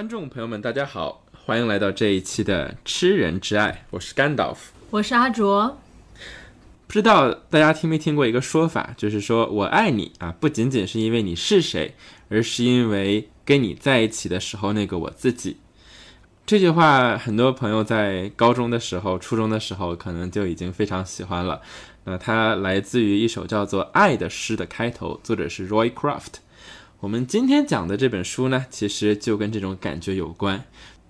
[0.00, 4.72] 观众朋友们，大家好，欢迎来到这一期的《吃人之爱》，我是甘道夫。
[4.88, 5.78] 我是阿卓。
[6.86, 11.94] 不知道大家听没听过一个说法，就是说我爱你啊，不仅仅是因为你是谁，
[12.30, 15.58] 而是因为跟你在一起的时候那个我自己。
[16.46, 21.60] 这句话，很多朋友在高中的时候、初中的时候，可能就已经非常喜欢了。
[22.04, 26.40] 那它来自于一首叫做《爱》的诗的开头，作者是 Roy Craft。
[27.00, 30.62] 我们今天讲的这本书呢，其实就跟这种感觉有关。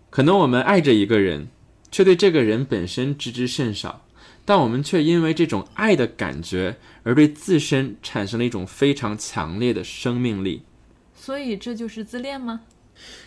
[0.09, 1.49] 可能我们爱着一个人，
[1.91, 4.07] 却对这个人本身知之甚少，
[4.45, 10.63] 但我们却因为这种爱的感觉而对自身产生了一种非常强烈的生命力。
[11.13, 12.61] 所以这就是自恋吗？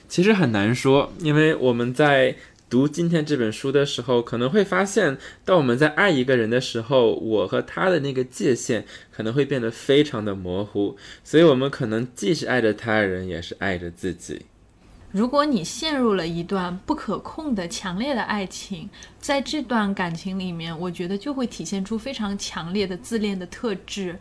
[0.07, 2.37] 其实很难说，因为我们在。
[2.73, 14.47] 读今天这本书的时候，可能会发现，当我们在爱一个人的时候，我和他的那个界限可能会变得非常的模糊，所以我们可能既是爱着他人，也是爱着自己。
[15.11, 18.89] 如果你陷入了一段不可控的强烈的爱情，
[19.19, 24.17] 在这段感情里面，我觉得就会体现出非常强烈的自恋的特质。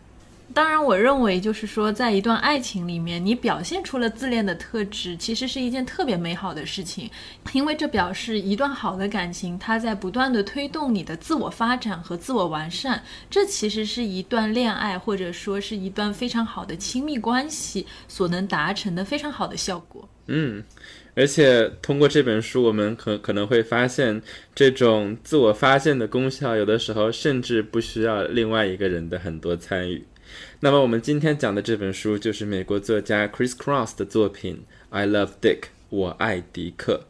[0.55, 7.11] 当然，我认为就是说，在一段爱情里面，你表现出了自恋的特质，其实是一件特别美好的事情，
[7.53, 13.03] 因为这表示一段好的感情，它在不断的推动你的自我发展和自我完善。
[13.30, 20.08] 这其实是一段恋爱，或者说是一段非常好的亲密关系所能达成的非常好的效果。
[20.27, 20.62] 嗯，
[21.14, 24.23] 而且通过这本书，我们可可能会发现，
[24.55, 30.05] 这种自我发现的功效，有的时候甚至不需要另外一个人的很多参与。
[30.61, 34.62] 那么我们今天讲的这本书就是美国作家 Chris Cross 的作品
[34.97, 37.06] 《I Love Dick》，我爱迪克。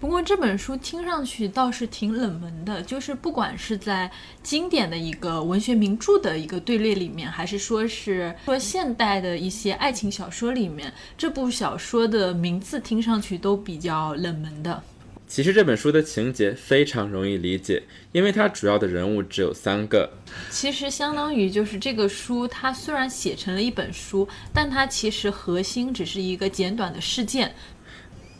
[0.00, 4.10] 不过这本书听上去倒是挺冷门的，就是不管是在
[4.42, 14.82] 经典的一个文学名著的一个队列里面，还是说是说现代的一些爱情小说里面，这部小说的名字听上去都比较冷门的。
[15.26, 20.10] 其实这本书的情节非常容易理解，因为它主要的人物只有三个。
[20.50, 27.52] 其实相当于就是这个书，它虽然写成了一本书，但它其实核心只是一个简短的事件。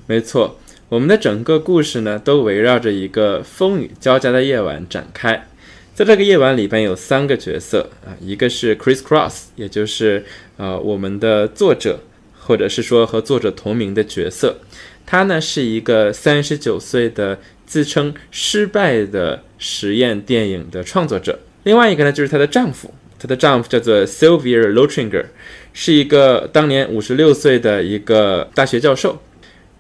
[0.07, 5.49] 没错，我们的整个故事呢，都围绕着一个风雨交加的夜晚展开。
[5.95, 10.25] 在这个夜晚里边有三个角色啊，一个是 Chris Cross，也就是
[10.59, 12.01] 呃我们的作者，
[12.39, 14.59] 或者是说和作者同名的角色。
[15.07, 21.39] 他呢是一个三十九岁的自称失败的实验电影的创作者。
[21.65, 25.25] 另外一个呢就是她的丈夫，她的丈夫叫做 Sylvia Lotringer，
[25.73, 29.23] 是一个当年五十六岁的一个大学教授。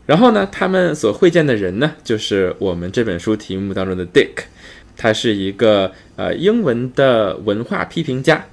[0.07, 4.45] 然后呢，他们所会见的人呢，就是我们这本书题目当中的 Dick，
[4.97, 8.47] 他是一个呃英文的文化批评家。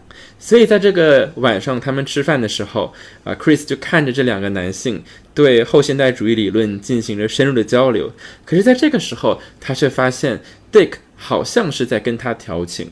[0.43, 2.91] 所以在这个晚上，他们吃饭的时候，
[3.23, 5.03] 啊，Chris 就看着这两个男性
[5.35, 8.11] 对后现代主义理论进行着深入的交流。
[8.43, 10.41] 可是，在这个时候，他却发现
[10.71, 12.89] Dick 好像是在跟他调情，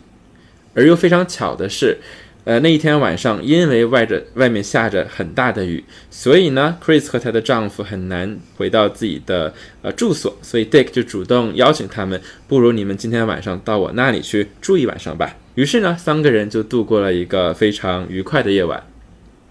[0.76, 1.98] 而又非常巧的是。
[2.46, 15.36] 呃，那一天晚上，因为外着外面下着很大的雨，所以呢，Chris 和她的丈夫很难回到自己的呃住所，所以 Dick 就主动邀请他们，不如你们今天晚上到我那里去住一晚上吧。
[15.60, 18.82] 于是呢，三个人就度过了一个非常愉快的夜晚。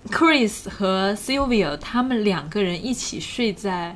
[0.09, 3.95] Chris 和 Sylvia 他们两个人一起睡在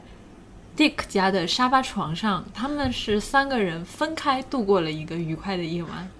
[0.76, 6.10] Dick 家的沙发床上，他们是三个人分开度过了一个愉快的夜晚。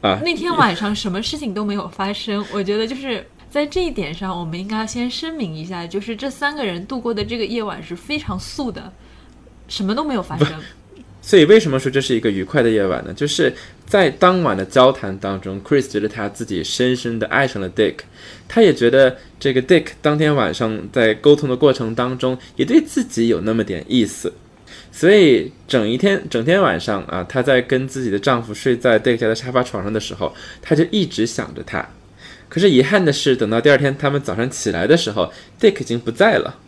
[0.00, 2.42] 啊，那天晚上什么事情都没有发生。
[2.50, 8.90] 我觉得就是在这一点上，我们应该先声明一下，就是这三个人度过的这个夜晚是非常素的，
[9.68, 10.58] 什么都没有发生。
[11.28, 13.12] 所以为什么说这是一个愉快的夜晚呢？
[13.12, 13.52] 就是
[13.84, 17.96] 在当晚的交谈当中，Chris 觉得他自己深深的爱上了 Dick，
[18.48, 24.32] 他也觉得这个 Dick 当天晚上在沟通的过程当中也对自己有那么点意思。
[24.90, 31.86] 所以整一天整天晚上啊，她在跟自己的丈夫睡在 Dick 家的沙发床上的时候，她就一直想着他。
[32.48, 36.58] 可是遗憾的是，等到第二天他们早上起来的时候，Dick 已经不在了。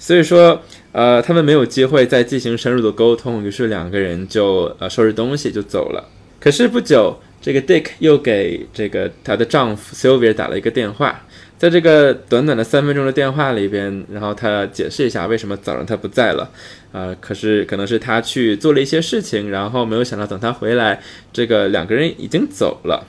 [0.00, 0.62] 所以说，
[0.98, 6.04] 呃，他们没有机会再进行深入的沟通，于是两个人就呃收拾东西就走了。
[6.40, 11.22] 可是不久，这个 Dick 又给这个她的丈夫 Sylvia 打了一个电话。
[11.56, 16.50] 在这个短短的三分钟的电话里边，然后他解释一下为什么早上他不在了，
[16.90, 21.00] 啊，可是可能是他去做了一些事情，然后没有想到等他回来，
[21.32, 23.06] 这个两个人已经走了。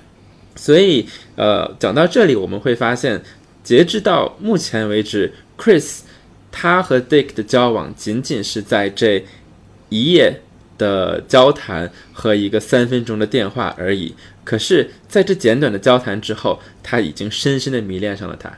[0.55, 3.19] 所以，呃，讲到这里，我们会发现，
[3.63, 6.01] 截至到目前为止，Chris
[6.51, 9.25] 他和 Dick 的交往仅仅是在这
[9.89, 10.41] 一夜
[10.77, 14.15] 的交谈和一个三分钟的电话而已。
[14.43, 18.51] 可是，在这简短的交谈之后，他已经深深的迷恋上了他。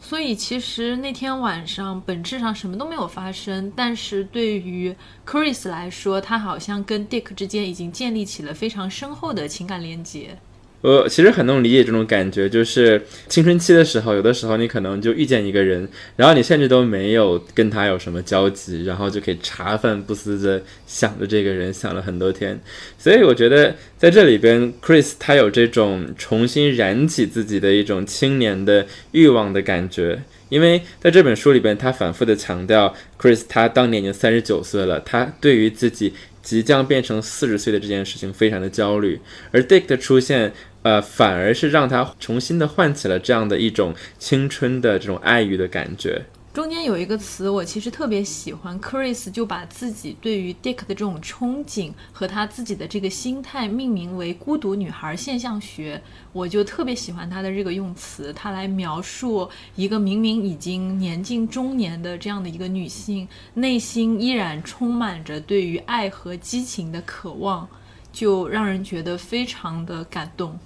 [0.00, 4.94] 所以其实那天晚上本质上什么都没有发生，但是对于
[5.26, 10.38] Chris 来说，他好像跟 Dick 之间已经建立起了非常深厚的情感连接。
[10.80, 22.60] 我其实很能理解这种感觉，就是青春期的时候，有的时候你可能就遇见一个人，然后你甚至都没有跟他有什么交集，然后就可以茶饭不思的想着这个人，想了很多天。
[22.96, 39.20] 所以我觉得在这里边，Chris 他有这种重新燃起自己的一种青年的欲望的感觉，因为在这本书里边，他反复的强调，Chris 他当年已经三十九岁了，他对于自己即将变成四十岁的这件事情非常的焦虑，
[39.50, 40.52] 而 Dick 的出现。
[40.82, 46.22] 呃，反而是让他重新的唤起了这样的一种青春的这种爱欲的感觉。
[46.58, 56.02] 中间有一个词，我其实特别喜欢，Chris 就把自己对于 Dick 的这种憧憬和他自己的这个心态命名为“孤独女孩现象学”。
[56.34, 67.68] 我就特别喜欢他的这个用词，他来描述一个明明已经年近中年的这样的一个女性，内心依然充满着对于爱和激情的渴望，
[68.12, 70.58] 就让人觉得非常的感动。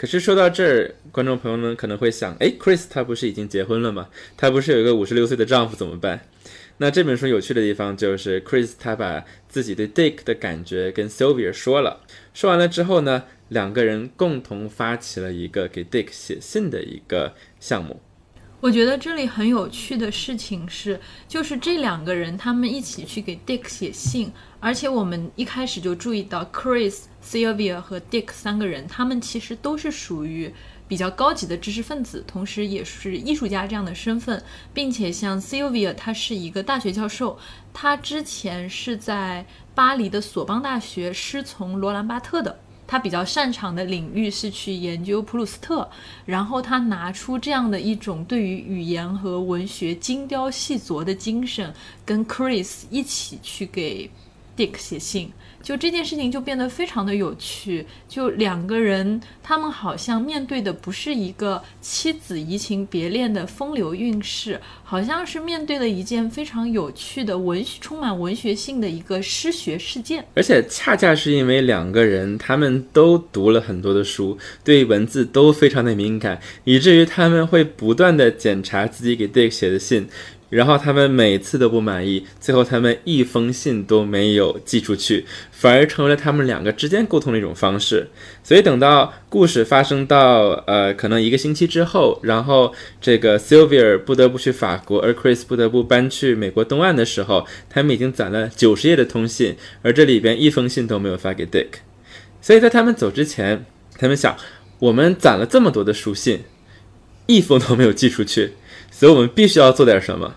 [0.00, 4.08] 可是说到这儿，观众朋友们可能会想，哎，Chris 他不是已经结婚了吗？
[4.34, 6.18] 他不是有一个五十六岁的丈夫怎么办？
[6.78, 12.00] 那这本书有趣的地方就是，Chris 他把自己对 Dick 的感觉跟 Sylvia 说了，
[12.32, 18.00] 说完了之后呢，两个人共同发起了一个给 Dick 写信的一个项目。
[18.62, 20.98] 我觉得这里很有趣的事情是，
[21.28, 30.52] 就是这两个人他们一起去给 Dick 写信，而且我们一开始就注意到 Chris、Sylvia 和 Dick 三个人，他们其实都是属于
[30.88, 34.42] 比较高级的知识分子，同时也是艺术家这样的身份，
[34.74, 37.38] 并且像 Sylvia，他是一个大学教授，
[37.72, 42.58] 他之前是在巴黎的索邦大学师从罗兰巴特的。
[42.86, 45.88] 他比较擅长的领域是去研究普鲁斯特，
[46.26, 51.72] 然后他拿出这样的一种对于语言和文学精雕细琢的精神，
[52.04, 54.10] 跟 Chris 一起去给
[54.56, 55.30] Dick 写信。
[55.62, 70.24] 就这件事情就变得非常的有趣，就两个人，他们好像面对的不是一个妻子移情别恋的风流韵事，好像是面对了一件非常有趣的文学、充满文学性的一个失学事件。
[70.34, 80.08] 而且恰恰是因为两个人他们都读了很多的书，对文字都非常的敏感，以至于他们会不断的检查自己给 Dick 写的信。
[80.50, 88.08] 然后他们每次都不满意，最后他们一封信都没有寄出去，反而成为了他们两个之间沟通的一种方式。
[88.42, 101.68] 所以等到故事发生到呃可能一个星期之后，然后这个 Sylvia 不得不去法国，而 Chris 不得不搬去美国东岸的时候，他们已经攒了九十页的通信，而这里边一封信都没有发给 Dick。
[102.42, 103.64] 所以在他们走之前，
[103.96, 104.36] 他们想，
[104.80, 106.40] 我们攒了这么多的书信，
[107.26, 108.54] 一封都没有寄出去，
[109.00, 110.30] 所以我们必须要做点什么。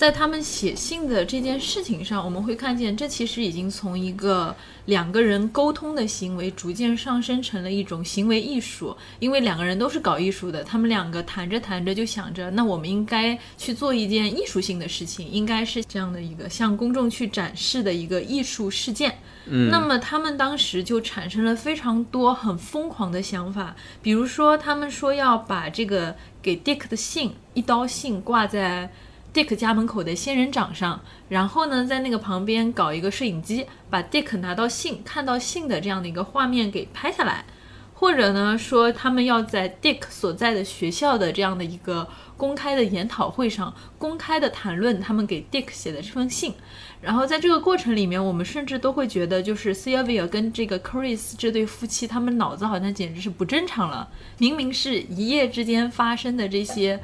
[0.00, 4.56] 在他们写信的这件事情上，我们会看见，这其实已经从一个
[4.86, 8.96] 两个人沟通的行为，逐渐上升成了一种行为艺术。
[9.18, 19.18] 因为两个人都是搞艺术的，他们两个谈着谈着就想着，那我们应该去做一件艺术性的事情，应该是这样的一个向公众去展示的一个艺术事件。
[19.48, 28.90] 嗯，那么他们当时就产生了非常多很疯狂的想法，比如说，他们说要把这个给 Dick 的信一刀信挂在。
[29.32, 37.44] Dick 家门口的仙人掌上，然后呢，在那个旁边搞一个摄影机，把 Dick 拿到信、看到信的这样的一个画面给拍下来，
[37.94, 46.54] 或者呢，说他们要在 Dick 所在的学校的这样的一个公开的研讨会上，公开的谈论他们给 Dick 写的这封信。
[47.00, 54.08] 然后在这个过程里面，我们甚至都会觉得，就是 Sylvia 跟这个 Chris 这对夫妻，他们脑子好像简直是不正常了。
[54.38, 56.98] 明明是一夜之间发生的这些。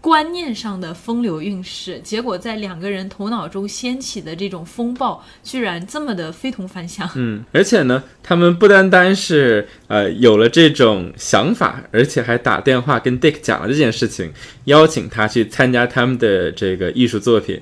[0.00, 7.08] 观念上的风流韵事，结果在两个人头脑中掀起的这种风暴，居然这么的非同凡响。
[7.16, 14.32] 嗯，而且呢，他们不单单是呃有了这种想法，而且还打电话跟 Dick 讲了这件事情，
[14.64, 17.60] 邀请他去参加他们的这个艺术作品。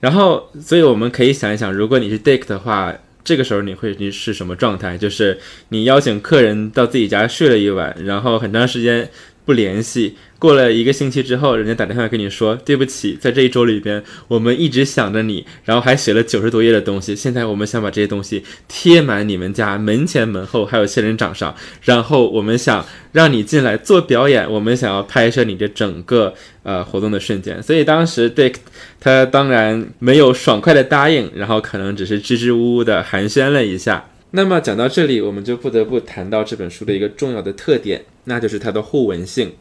[0.00, 4.98] 然后，所以我们可以想一想，如果你是 Dick 的话，这个时候你会你是什么状态？
[4.98, 5.40] 就是
[5.70, 9.08] 你邀请客人到自己家睡了一晚，然后很长时间
[9.44, 10.16] 不联系。
[10.38, 17.16] 过了一个星期之后，人家打电话跟你说：“对不起，在这一周里边，我们一直想着你，然后还写了九十多页的东西。
[17.16, 21.54] 现在我们想把这些东西贴满你们家门前门后，还有仙人掌上。
[21.84, 27.62] 然后我们想让你进来做表演，我们想要拍摄你这整个呃活动的瞬间。
[27.62, 28.56] 所以当时 Dick
[29.00, 34.10] 他当然没有爽快的答应，然后可能只是支支吾吾的寒暄了一下。
[34.36, 39.52] 那么讲到这里，我们就不得不谈到这本书的一个重要的特点，那就是它的互文性。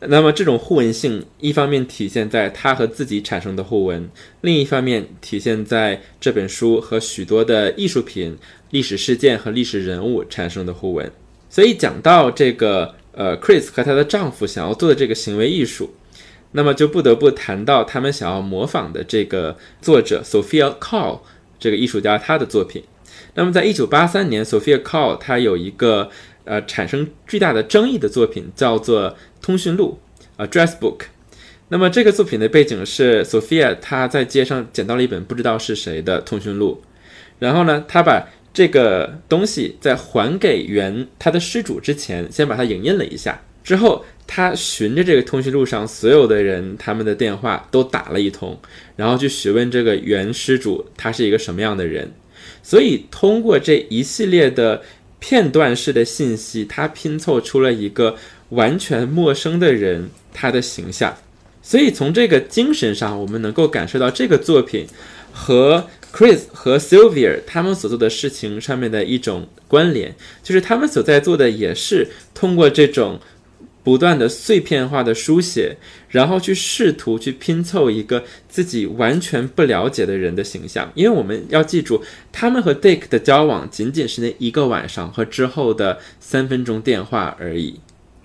[0.00, 8.36] 那么这种互文性，一方面体现在他和自己产生的互文，另一方面体现在这本书和许多的艺术品、
[8.70, 11.08] 历史事件和历史人物产生的互文。
[11.48, 15.94] 所以讲到这个，呃，Chris 和她的丈夫想要做的这个行为艺术，
[16.50, 21.20] 那么就不得不谈到他们想要模仿的这个作者 Sophia Call
[21.60, 22.82] 这个艺术家他的作品。
[23.34, 26.10] 那么在一九八三年，Sophia Call 她有一个
[26.44, 29.16] 呃产生巨大的争议的作品，叫做。
[29.44, 29.98] 通讯录
[30.36, 31.00] ，（A Dress Book）。
[31.66, 36.80] 那么这个作品的背景是 Sophia 她在街上捡到了一本不知道是谁的通讯录，
[37.40, 43.42] 然后呢，她把这个东西在还给原他的失主之前，先把它影印了一下。
[43.64, 48.56] 之后，他循着这个通讯录上所有的人他们的电话都打了一通，
[48.94, 52.12] 然后去询问这个原失主他是一个什么样的人。
[52.62, 54.82] 所以通过这一系列的
[55.18, 58.16] 片段式的信息，他拼凑出了一个。
[58.52, 61.16] 完全陌生的人，他的形象，
[61.62, 64.86] 所以从这个精神上，我们能够感受到这个作品
[65.32, 73.18] 和 Chris 和 Sylvia 他们所做的事情上面的一种关联，就是他们所在做的也是通过这种
[73.82, 75.76] 不断的碎片化的书写，
[76.08, 80.90] 然后去试图去拼凑一个自己完全不了解的人的形象。
[80.94, 87.80] 因为我们要记住，他们和 Dick 的交往仅仅是那一个晚上和之后的三分钟电话而已。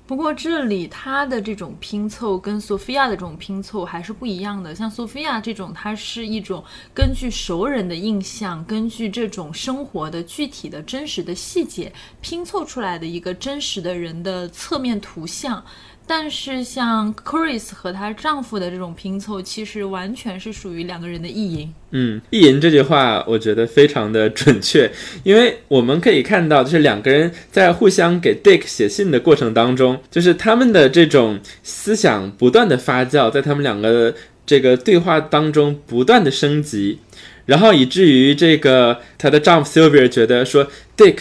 [0.07, 4.73] 不过这里它的这种拼凑跟索菲亚的这种拼凑还是不一样的。
[4.73, 15.61] 像索菲亚这种，它是一种根据熟人的印象，根据这种生活的具体的真实的细节拼凑出来的一个真实的人的侧面图像。
[16.09, 21.73] 但是像 Chris 和她丈夫的这种拼凑，其实完全是属于两个人的意淫。
[21.91, 24.89] 嗯，意淫这句话我觉得非常的准确，
[25.23, 36.99] 因为我们可以看到，就是两个人在互相给 Dick 写信的过程当中，就是他们的这种思想不断的发酵，在他们两个的这个对话当中不断的升级，
[37.45, 41.17] 然后以至于这个她的丈夫 Sylvia 觉得说，Dick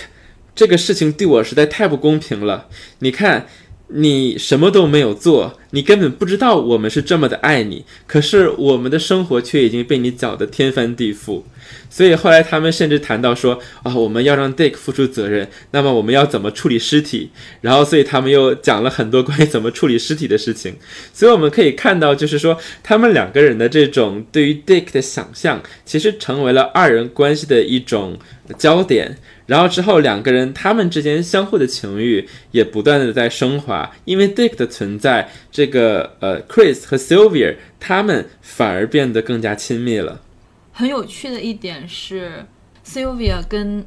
[0.55, 2.69] 这个事情对我实在太不公平了，
[3.01, 3.49] 你看。
[3.89, 7.85] 你什么都没有做，你根本不知道我们是这么的爱你。
[8.07, 11.43] 可是我们的生活却已经被你搅得天翻地覆。
[11.89, 15.49] 所以后来他们甚至谈到说啊，我们要让 Dick 付出责任。
[15.71, 17.31] 那么我们要怎么处理尸体？
[17.61, 20.75] 然后所以他们又讲了很多关于怎么处理尸体的事情。
[21.13, 28.19] 所以我们可以看到，就是说他们两个人的这种对于 Dick 的想象，其实成为了二人关系的一种
[28.59, 29.17] 焦点。
[29.47, 40.21] 然后之后，两个人他们之间相互的情欲也不断的在升华，因为 Dick 的存在，这个呃 Chris 和 Sylvia 他们反而变得更加亲密了。
[40.73, 42.45] 很有趣的一点是
[42.85, 43.87] ，Sylvia 跟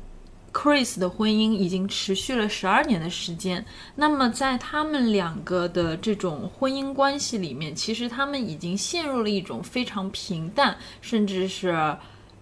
[0.54, 3.66] Chris 的婚姻已经持续了十二年的时间。
[3.96, 11.98] 那么在他们两个的这种婚姻关系里面，其实他们已经陷入了一种非常平淡，甚至是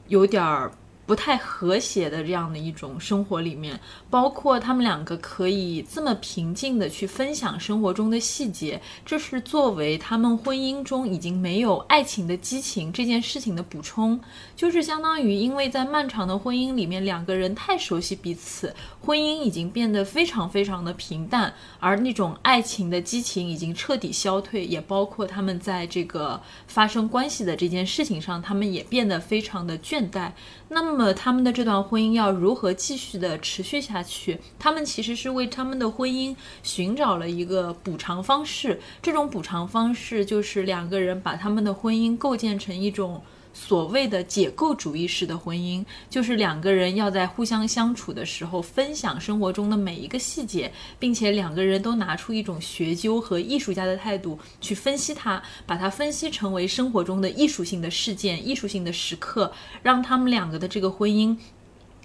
[0.07, 0.71] 有点儿。
[1.07, 14.19] 不太和谐的这样的一种生活里面，包括他们两个可以这么平静的去分享生活中的细节，这是作为他们婚姻中已经没有爱情的激情这件事情的补充，
[14.53, 30.33] 就是相当于因为在漫长的婚姻里面，两个人太熟悉彼此，婚姻已经变得非常非常的平淡，而那种爱情的激情已经彻底消退，也包括他们在这个发生关系的这件事情上，他们也变得非常的倦怠。
[30.69, 34.39] 那么那么他们的这段婚姻要如何继续的持续下去？
[34.57, 38.81] 他们其实是为他们的婚姻寻找了一个补偿方式。
[38.99, 43.21] 这种补偿方式就是两个人把他们的婚姻构建成一种。
[43.59, 61.35] 所谓的解构主义式的婚姻，就是两个人要在互相相处的时候分享生活中的每一个细节，并且两个人都拿出一种学究和艺术家的态度去分析它，把它分析成为生活中的艺术性的事件、艺术性的时刻，让他们两个的这个婚姻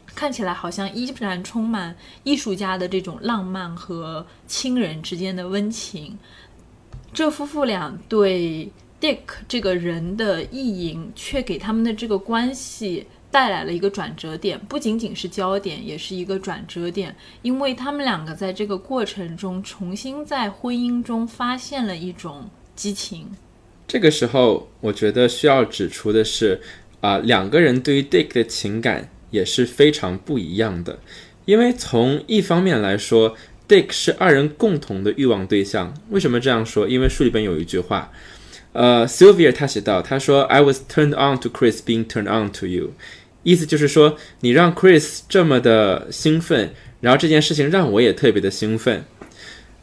[0.07, 1.95] 看起来好像依然充满
[2.25, 6.19] 艺术家的这种浪漫和亲人之间的温情。
[7.13, 8.73] 这夫妇俩对。
[9.03, 9.19] Dick
[9.49, 23.27] 这个人的意淫，却给他们的这个关系带来了一个转折点，不仅仅是焦点，也是一个转折点，因为他们两个在这个过程中重新在婚姻中发现了一种激情。
[23.89, 26.61] 这个时候，我觉得需要指出的是，
[27.01, 31.01] 啊，两个人对于 Dick 的情感也是非常不一样的，
[31.45, 35.93] 因为从一方面来说，Dick 是二人共同的欲望对象。
[36.11, 36.87] 为什么这样说？
[36.89, 38.13] 因为书里边有一句话。
[38.73, 42.93] 呃，Sylvia 他写道：“他说，I was turned on to Chris being turned on to you，
[43.43, 49.05] 意思就是说，你让 Chris 这么的兴奋，然后这件事情让我也特别的兴奋。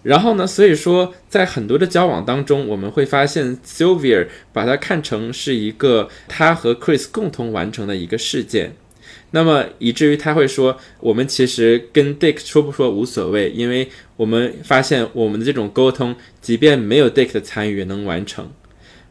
[0.01, 8.75] 然后呢，所以说在很多的交往当中，我们会发现 Sylvia 把它看成是一个他和 Chris 共同完成的一个事件。
[9.31, 18.49] 那么以至于他会说，我们其实跟 Dick 说不说无所谓，因为我们发现我们的这种沟通，即便没有 Dick 的参与也能完成。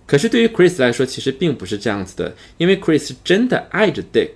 [0.08, 4.30] 可是对于 Chris 来说，其实并不是这样子的，因为 Chris 真的爱着 Dick。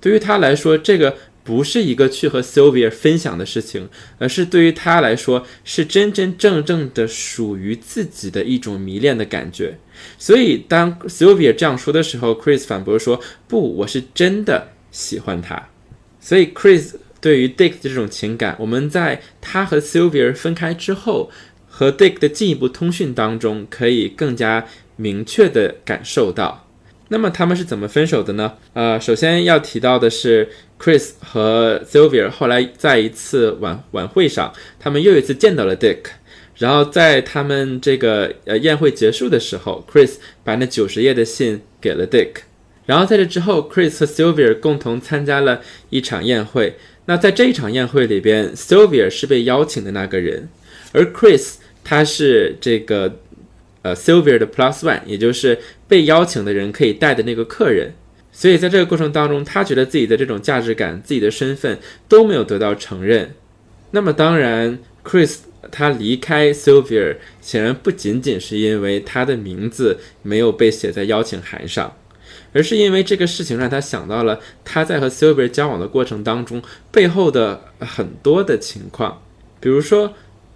[0.00, 3.88] 对于他来说，这个不是一个去和 Sylvia 分享的事情，
[4.18, 9.78] 而是对于他来说是真真正正的属于自己的一种迷恋的感觉。
[10.18, 15.70] 所以当 Sylvia 这样说的时候，Chris 反驳说：“不，我是真的。”喜欢他，
[16.20, 21.32] 所以 Chris 对于 Dick 这种情感，我们在他和 Sylvia 分开之后，
[21.66, 24.64] 和 Dick 的进一步通讯当中，可以更加
[24.96, 26.68] 明确的感受到。
[27.08, 28.54] 那么他们是怎么分手的呢？
[28.72, 30.48] 呃，首先要提到的是
[30.80, 35.98] ，Chris 和 Sylvia 后来在一次晚晚会上，他们又一次见到了 Dick，
[36.56, 42.36] 然后在他们这个呃宴会结束的时候，Chris 把那九十页的信给了 Dick。
[42.86, 45.60] 然后在这之后，Chris 和 Sylvia 共同参加了
[45.90, 46.76] 一场宴会。
[47.06, 50.48] 那在这一场宴会里边，Sylvia 是被邀请的那个人，
[50.92, 53.20] 而 Chris 他是这个
[53.84, 57.94] 呃 Sylvia 的 Plus One，也就是被邀请的人可以带的那个客人。
[58.32, 63.32] 所以在这个过程当中，他觉得自己的这种价值感、自己的身份都没有得到承认。
[63.92, 65.36] 那么当然，Chris
[65.70, 71.94] 他离开 Sylvia 显然不仅仅是因为他的名字没有被写在邀请函上。
[72.52, 76.62] 而是因为这个事情让他想到了他在和 Sylvia 交往的过程当中
[76.92, 79.20] 背后的很多的情况，
[79.58, 80.12] 比如说，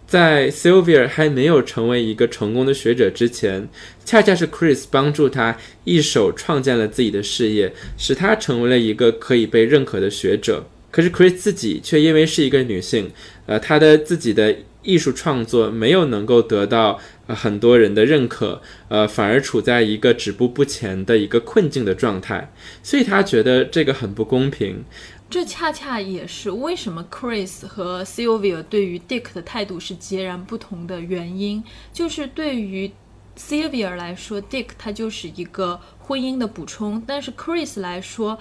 [0.08, 3.68] 在 Sylvia 还没有成为一个成功的学者之前，
[4.06, 10.66] 恰恰是 Chris 帮助他一手创建了自己的事业，使他成为了一个可以被认可的学者。
[10.90, 13.10] 可是 Chris 自己却因为是一个女性，
[13.44, 16.98] 呃，她的自己的艺术创作没有能够得到。
[17.28, 22.50] 很多人的认可，呃，反而处在一个止步不前的一个困境的状态，
[22.82, 24.82] 所以他觉得这个很不公平。
[25.30, 31.62] 这恰恰也是为什么 Chris 和 Sylvia 对于 Dick 的态度是截然不同的原因。
[31.92, 32.90] 就是对于
[33.36, 38.38] Sylvia 来说，Dick 他就是一个婚姻的补充，但是 Chris 来说。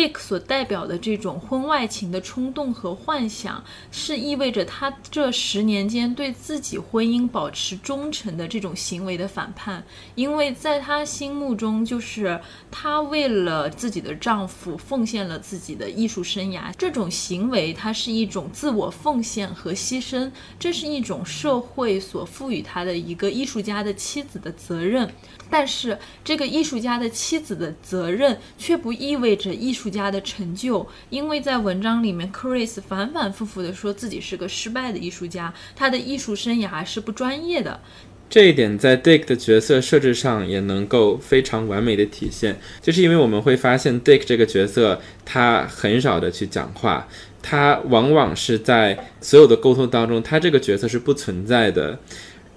[0.00, 9.84] Dick 所代表的这种婚外情的冲动和幻想，是意味着他这十年间对自己婚姻保持忠诚的这种行为的反叛。
[10.14, 25.12] 因为在他心目中，就是他为了自己的丈夫奉献了自己的艺术生涯，这种行为它是一种自我奉献和牺牲，这是一种社会所赋予他的一个艺术家的妻子的责任。
[25.50, 37.80] 但是，这个艺术家的妻子的责任却不意味着艺术家的成就，因为在文章里面，Chris 反反复复的说自己是个失败的艺术家，他的艺术生涯是不专业的。
[38.28, 47.08] 这一点在 Dick 的角色设置上也能够非常完美的体现，就是因为我们会发现 Dick 这个角色他很少的去讲话，
[47.42, 51.98] 他往往是在所有的沟通当中，他这个角色是不存在的。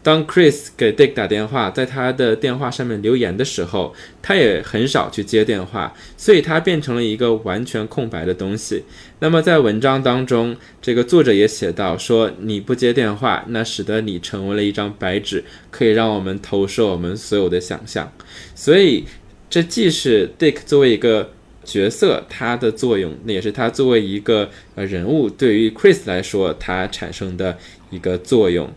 [0.03, 8.83] 当 Chris 给 Dick 打电话，在他的电话上面留言的时候，他也很少去接电话，所以他变成了一个完全空白的东西。
[9.19, 18.11] 那么在文章当中，这个作者也写到说，你不接电话，那使得你成为了一张白纸，可以让我们投射我们所有的想象。
[18.53, 19.05] 所以，
[19.49, 21.31] 这既是 Dick 作为一个
[21.63, 27.57] 角色他的作用，那也是他作为一个呃人物对于 Chris 来说他产生的
[27.89, 28.69] 一个作用。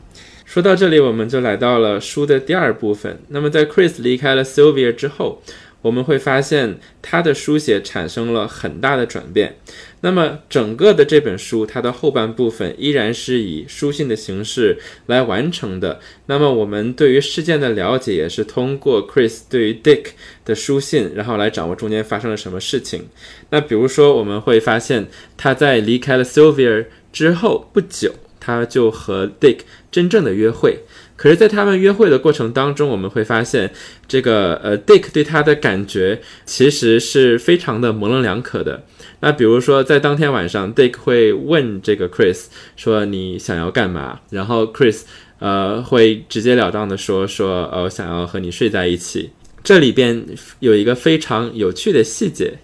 [0.46, 3.18] 说到这里，我们就来到了书的第二部分。
[3.28, 5.42] 那么，在 Chris 离开了 Sylvia 之后，
[5.82, 9.56] 我们会发现他的书写产生了很大的转变。
[10.02, 15.98] 那么，整个的这本书，它的后半部分依然是以书信的形式来完成的。
[16.26, 20.10] 那么，我们对于事件的了解也是通过 Chris 对于 Dick
[20.44, 23.08] 的书信，然后来掌握中间发生了什么事情。
[23.50, 28.14] 那比如说，我们会发现他在离开了 Sylvia 之后不久。
[28.46, 29.58] 他就和 Dick
[29.90, 30.78] 真正的约会，
[31.16, 33.72] 可是，在他们约会的过程当中，我们会发现，
[34.06, 38.84] 这个呃，Dick 对他的感觉其实是非常的模棱两可的。
[39.18, 42.44] 那比如说，在当天晚上，Dick 会问这个 Chris
[42.76, 45.00] 说：“你想要干嘛？”然后 Chris
[45.40, 49.30] 呃会直截了当的说：“说呃，想要和你睡在一起。”
[49.64, 50.24] 这里边
[50.60, 52.58] 有一个非常有趣的细节，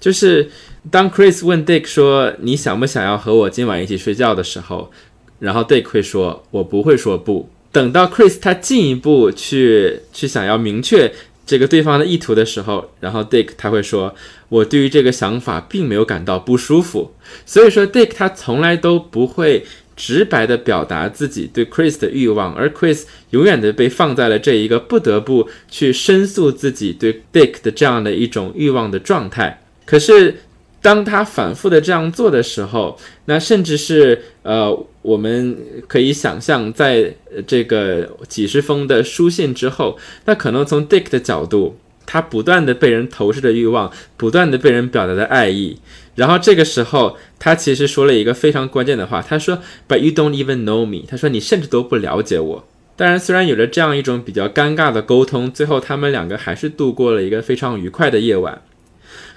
[0.00, 0.50] 就是
[0.90, 4.90] 当 Chris 问 Dick 说：“你想不想要和我今晚一起睡觉？”的时候。
[5.38, 11.12] 然后 Dick 会说：“我不会说不。”等到 Chris 他进一步去去想要明确
[11.46, 14.14] 这个对方的意图的时候，然后 Dick 他会说
[14.48, 17.12] ：“我对于这个想法并没有感到不舒服。”
[17.44, 29.62] 所以说，Dick 他从来都不会直白的表达自己对 Chris 的欲望，而 Chris 永远的被放在了这一个不得不去申诉自己对 Dick 的这样的一种欲望的状态。
[29.84, 30.42] 可是，
[30.80, 37.14] 当他反复的这样做的时候，那甚至是呃，我们可以想象，在
[37.46, 45.78] 这个几十封的书信之后，那可能从 Dick 的角度，他不断的被人投射的欲望，不断的被人表达的爱意。
[46.14, 58.60] 然后这个时候，他其实说了一个非常关键的话，他说：“But you don't even know me。”他说：“你甚至都不了解我。”当然，虽然有了这样一种比较尴尬的沟通，最后他们两个还是度过了一个非常愉快的夜晚。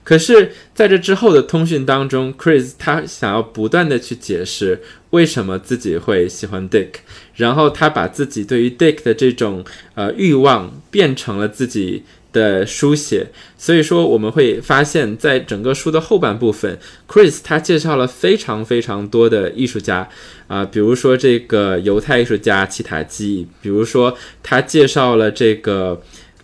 [0.03, 6.89] 可是，在这之后的通讯当中，Chris 他想要不断的去解释为什么自己会喜欢 Dick，
[7.35, 9.63] 然后他把自己对于 Dick 的这种
[9.95, 12.03] 呃欲望变成了自己。
[12.33, 20.07] 的书写，所以说我们会发现，在整个书的后半部分，Chris 他介绍了非常非常多的艺术家
[20.47, 26.01] 啊，比如说这个犹太艺术家齐塔基，比如说他介绍了这个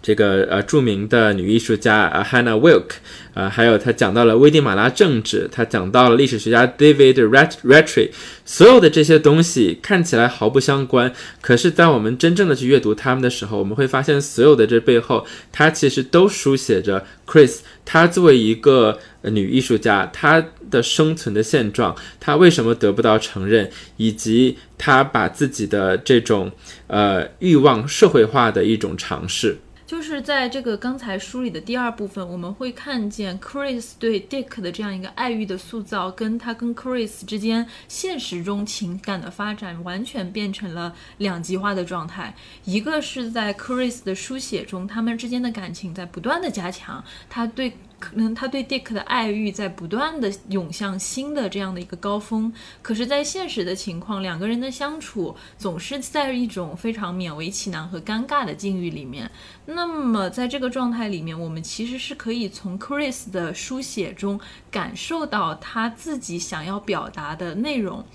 [0.07, 2.91] 这个呃著名的女艺术家啊 Hannah Wilk。
[3.33, 8.09] 啊，还有他讲到了危地马拉政治，他讲到了历史学家 David Rattray，
[8.43, 26.51] 所有的这些东西看起来毫不相关，可是，在我们真正的去阅读他们的时候，我们会发现，所有的这背后，他其实都书写着 Chris，他作为一个女艺术家，她的生存的现状，她为什么得不到承认，以及她把自己的这种
[26.87, 29.59] 呃欲望社会化的一种尝试。
[29.87, 42.35] 就是在这个刚才梳理的第二部分，我们会看见 Chris 对 Dick 的这样一个爱欲的塑造，跟他跟 Chris 之间现实中情感的发展，完全变成了两极化的状态。
[42.65, 47.71] 一个是在 Chris 的书写中，他们之间的感情在不断的加强，他对。
[47.99, 59.29] 可能他对 Dick 的爱欲在不断的涌向新的这样的一个高峰，可是，在现实的情况，两个人的相处总是在一种非常勉为其难和尴尬的境遇里面。
[59.65, 68.05] 那么，在这个状态里面，我们其实是可以从 Chris 的书写中感受到他自己想要表达的内容。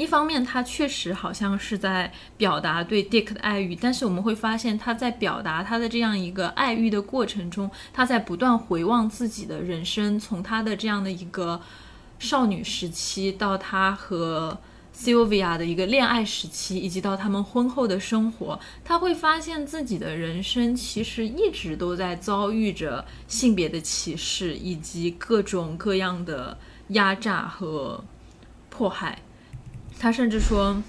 [0.00, 11.60] 一方面，他确实好像是在表达对 Dick 的爱欲，但是我们会发现他在表达他的这样一个爱欲的过程中，他在不断回望自己的人生，从他的这样的一个
[12.18, 14.56] 少女时期到他和
[14.96, 26.56] Sylvia 的一个恋爱时期，以及到他们婚后的生活，他会发现自己的人生其实一直都在遭遇着性别的歧视以及各种各样的
[26.88, 28.02] 压榨和
[28.70, 29.18] 迫害。
[30.00, 30.82] 他甚至说。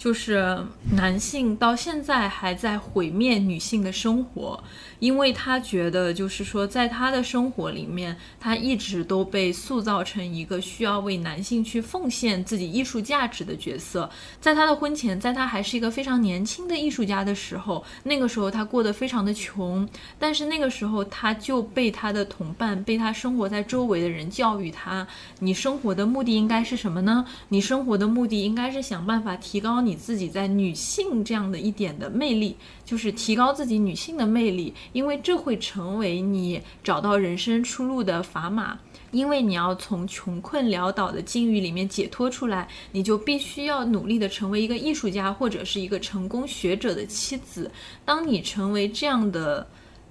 [0.00, 0.58] 就是
[0.92, 4.64] 男性到现在还在毁灭女性的生活，
[4.98, 14.08] 因为他觉得，就是说，在他的生活里面，他一直都被塑造成一个需要为男性去奉献自己艺术价值的角色。
[14.40, 19.86] 在他的婚前，在他还是一个非常年轻的艺术家的时候，那个时候他过得非常的穷，
[20.18, 25.06] 但是那个时候他就被他的同伴，被他生活在周围的人教育他：
[25.40, 27.26] 你生活的目的应该是什么呢？
[27.50, 29.89] 你生活的目的应该是想办法提高你。
[29.90, 38.78] 你自己在女性这样的一点的魅力，就是提高自己女性的魅力，因为这会成为你找到人生出路的砝码。
[39.10, 47.68] 因为你要从穷困潦倒的境遇里面解脱出来，你就必须要努力的成为一个艺术家或者是一个成功学者的妻子。
[48.04, 49.66] 当你成为这样的。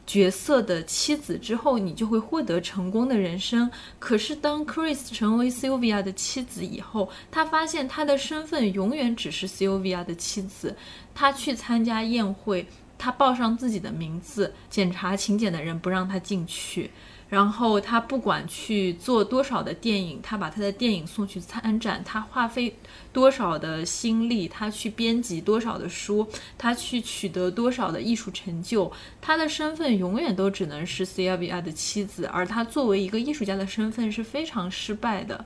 [0.10, 3.70] 角色的妻子之后，你就会获得成功的人生。
[4.00, 10.76] 可是，当 Chris 成为 Sylvia 的妻子以后，他发现他的身份永远只是 Sylvia 的妻子。
[11.14, 12.66] 他去参加宴会，
[12.98, 16.90] 他报上自己的名字，检查请柬的人不让他进去。
[17.30, 22.76] 然后他不管去做多少的电影，他把他的电影送去参展，他花费
[23.14, 35.46] 多少的心力，他去编辑多少的书，他去取得多少的艺术成就，他的身份永远都只能是 c l v i 的妻子，而他作为一个艺术家的身份是非常失败的。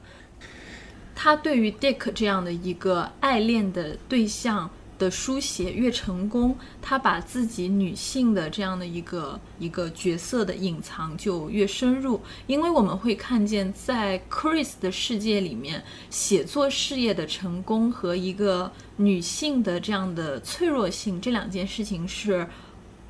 [1.13, 4.69] 他对于 Dick 这样的一个爱恋的对象。
[5.03, 22.47] 的书写越成功，他把自己女性的这样的一个一个角色的隐藏就越深入，因为我们会看见，在 Chris 的世界里面，写作事业的成功和一个女性的这样的脆弱性这两件事情是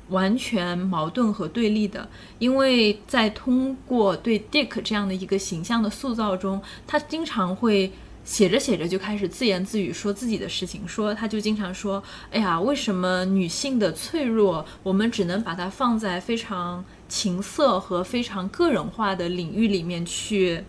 [0.08, 2.08] 完全矛盾和对立的，
[2.40, 7.92] 因为在通过对 Dick 这样的一个形象的塑造中，他经常会。
[8.24, 20.64] 写着写着就开始自言自语说自己的事情，说他就经常说：“哎呀，为什么女性的脆弱，我们只能把它放在非常情色和非常个人化的领域里面去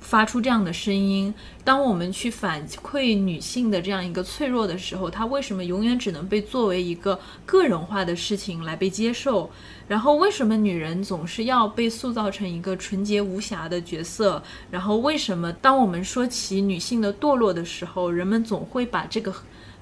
[0.00, 1.34] 发出这样的声音。
[1.64, 9.50] 当我们去反馈女性的这样一个脆弱的时候，她为什么永远只能被作为一个个人化的事情来被接受？
[9.88, 14.42] 然后为什么女人总是要被塑造成一个纯洁无瑕的角色？
[14.70, 19.34] 然后为什么当我们说起女性的堕落的时候，人们总会把这个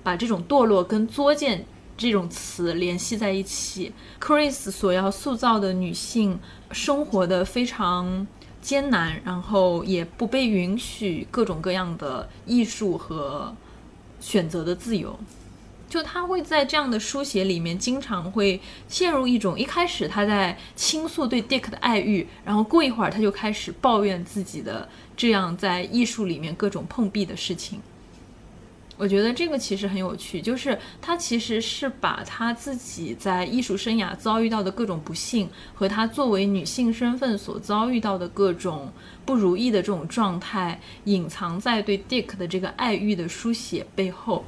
[0.03, 6.39] 把这种堕落跟作践这种词联系在一起？Chris 所要塑造的女性
[6.73, 8.27] 生活的非常。
[8.65, 13.55] 艰难，然后也不被允许各种各样的艺术和
[14.21, 15.19] 选择的自由。
[15.87, 27.83] 就他会在这样的书写里面，经常会陷入一种一开始他在倾诉对 Dick 的爱欲，然后过一会儿他就开始抱怨自己的这样在艺术里面各种碰壁的事情。
[28.97, 38.93] 我觉得这个其实很有趣，就是他其实是把他自己在艺术生涯遭遇到的各种不幸，和他作为女性身份所遭遇到的各种
[39.25, 44.45] 不如意的这种状态，隐藏在对 Dick 的这个爱欲的书写背后。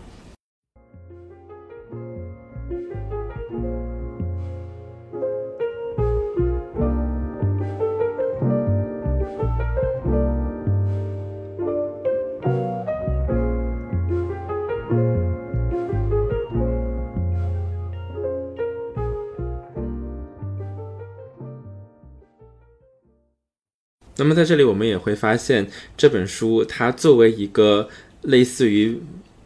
[24.19, 27.89] 那么在这里，我们也会发现这本书它作为一个
[28.23, 28.99] 类似于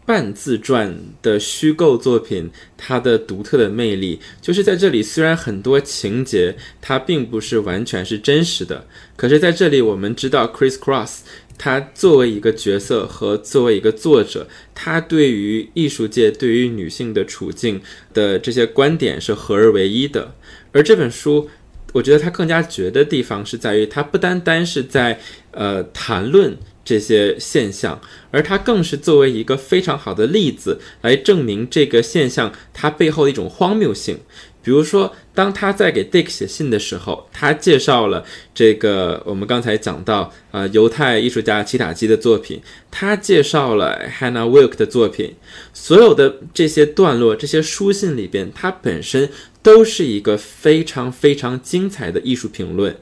[0.06, 5.02] 半自传的虚构作品，它的独特的魅力就是在这里。
[5.02, 11.20] 虽然很多情节它并不是完全是真实的，可是在这里我们知道，Chris Cross
[11.58, 17.80] 他作为一个角色和作为一个作者，他对于艺术界、对于女性的处境
[18.14, 20.34] 的这些观点是合而为一的。
[20.72, 21.48] 而这本书。
[21.92, 25.18] 我觉得它更加绝的地方是在于，它不单单是在
[25.50, 28.00] 呃谈论这些现象，
[28.30, 34.18] 而它更是作为一个非常好的例子来证明这个现象它背后的一种荒谬性。
[34.62, 38.22] 比如说，当他在给 Dick 写信的时候，他介绍了
[38.54, 45.34] 这个我们刚才讲到啊犹太艺术家齐塔基的作品，他介绍了 Hannah Wilk 的作品，
[45.72, 49.30] 所有的这些段落、这些书信里边，它本身
[49.62, 52.96] 都是一个非常非常精彩的艺术评论，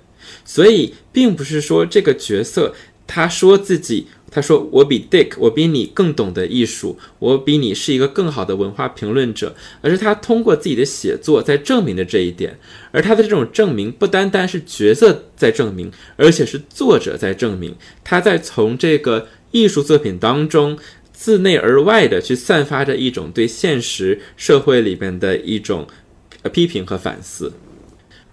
[0.44, 2.74] 所以并不是说这个角色
[3.06, 4.06] 他说自己。
[4.30, 12.58] 他说：“我比 Dick，我比你更懂得艺术，我比你是一个更好的文化评论者。”而是他通过自己的写作在证明的这一点。
[12.90, 17.74] 而他的这种证明不单单是角色在证明，而且是作者在证明。
[18.04, 20.78] 他在从这个艺术作品当中
[21.10, 25.88] 自内而外的去散发着一种对现实社会里边的一种
[26.48, 27.52] 批评和反思。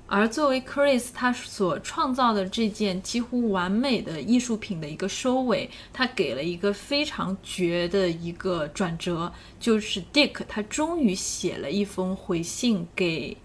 [0.07, 13.35] 而作为 Chris 他所创造的这件几乎完美的艺术品的一个收尾，他给了一个非常绝的一个转折，就是 Dick 他终于写了一封回信给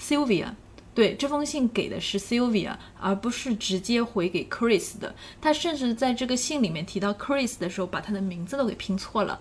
[0.00, 0.54] Sylvia。
[0.92, 5.14] 对，这封信给的是 Sylvia，而不是直接回给 Chris 的。
[5.40, 9.40] 他甚至在这个信里面提到 Chris 的时候，把他的名字都给拼错了。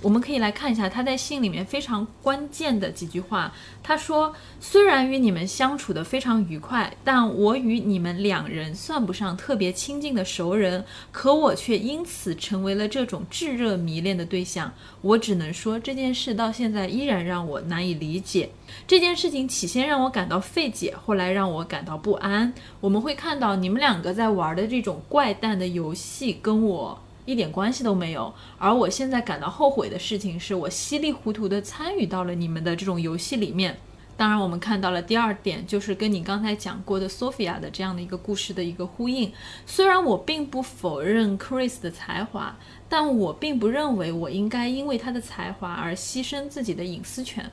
[0.00, 3.52] 我们可以来看一下他在信里面非常关键的几句话。
[3.82, 14.72] 他说：“虽然与你们相处的非常愉快，但我与你们两人算不上特别亲近的熟人，可我却因此成为了这种炙热迷恋的对象。
[15.00, 18.50] 我只能说这件事到现在依然让我难以理解。
[18.86, 22.52] 这件事情起先让我感到费解，后来让我感到不安。
[22.80, 33.76] 我们会看到你们两个在玩的这种怪诞的游戏，跟我。”一点关系都没有，而我现在感到后悔的事情是我稀里糊涂地参与到了你们的这种游戏里面。
[34.16, 39.30] 当然，我们看到了第二点，就是跟你刚才讲过的 Sophia 的这样的一个故事的一个呼应。
[39.66, 42.56] 虽然我并不否认 Chris 的才华，
[42.88, 47.50] 但我并不认为我应该因为他的才华而牺牲自己的隐私权。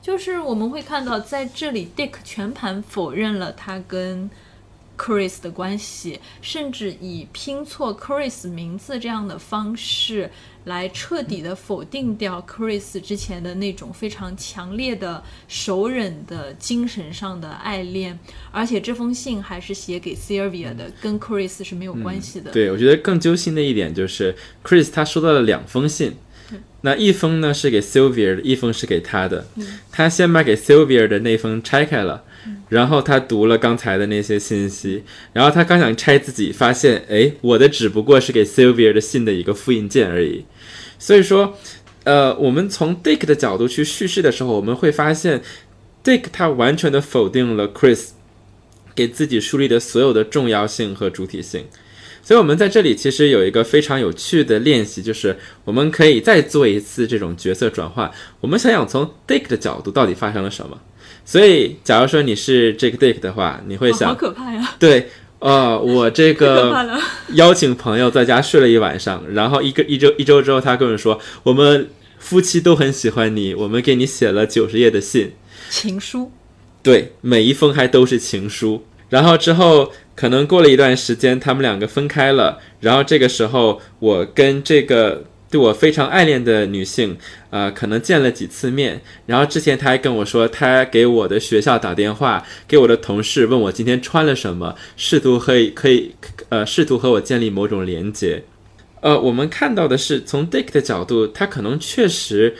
[0.00, 4.30] 就是我们会看到，在这里，Dick 全盘否认了他跟。
[4.96, 10.30] Chris 的关系，甚至以拼错 Chris 名字这样的方式
[10.64, 18.18] 来彻底的否定掉 Chris 之前的那种非常强烈的熟人的精神上的爱恋，
[18.50, 22.50] 而且这封信还是写给 Sylvia 的，跟 Chris 是没有关系的。
[22.50, 26.14] 对，我觉得更揪心的一点就是 Chris 他收到了两封信，
[26.80, 29.46] 那一封呢是给 Sylvia 的，一封是给他的。
[29.92, 32.24] 他先把给 Sylvia 的那封拆开了。
[32.68, 40.44] 然后他读了刚才的那些信息，然后他刚想拆自己，发现哎，我的只不过是给 Sylvia 的信的一个复印件而已。
[40.98, 41.56] 所以说，
[42.04, 45.42] 呃，我们从 Dick 的角度去叙事的时候，我们会发现
[46.02, 48.08] ，Dick 他完全的否定了 Chris
[48.94, 51.66] 给自己树立的所有的重要性和主体性。
[52.22, 58.10] 所以，我们在这里其实有一个非常有趣的练习，就是我们可以再做一次这种角色转换。
[58.40, 60.80] 我们想想从 Dick 的角度到底发生了什么。
[61.26, 64.74] 所以，假如说你是这个 Dick 的话，你会想，好可怕呀！
[64.78, 65.10] 对，
[65.40, 66.98] 呃，我这个
[67.34, 75.32] 邀请朋友在家睡了一晚上，然后一个一周一周之后，他跟我说，我们夫妻都很喜欢你，我们给你写了九十页的信，
[75.68, 76.30] 情书。
[76.82, 78.86] 对，每一封还都是情书。
[79.10, 79.92] 然后之后。
[80.16, 82.58] 可能过了一段时间，他们两个分开了。
[82.80, 87.16] 然后这个时候，我跟这个对我非常爱恋的女性，
[87.50, 89.00] 呃，可能见了几次面。
[89.26, 96.14] 然后之前他还跟我说，他给我的学校打电话，给我的同事问我今天穿了什么，试图可以可以，
[96.48, 98.42] 呃，试图和我建立某种连接。
[99.00, 102.56] 呃，我们看到的是从 Dick 的角度，他可能确实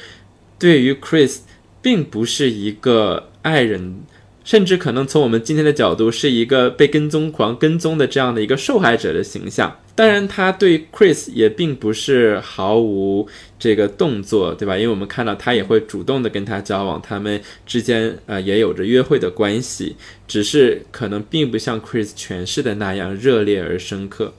[0.58, 1.38] 对于 Chris
[1.82, 4.02] 并不是一个爱人。
[4.46, 9.76] 甚至可能从我们今天的角度，是一个被跟踪狂跟踪的这样的一个受害者的形象。
[9.96, 13.26] 当然，他对 Chris 也并不是毫无
[13.58, 14.76] 这个动作，对吧？
[14.76, 19.96] 因为我们看到他也会主动的跟他交往，他们之间呃也有着约会的关系，
[20.28, 24.32] 只是可能并不像 Chris 诠释的那样热烈而深刻。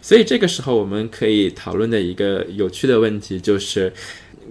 [0.00, 3.92] 所以这个时候，我们可以讨论的一个有趣的问题就是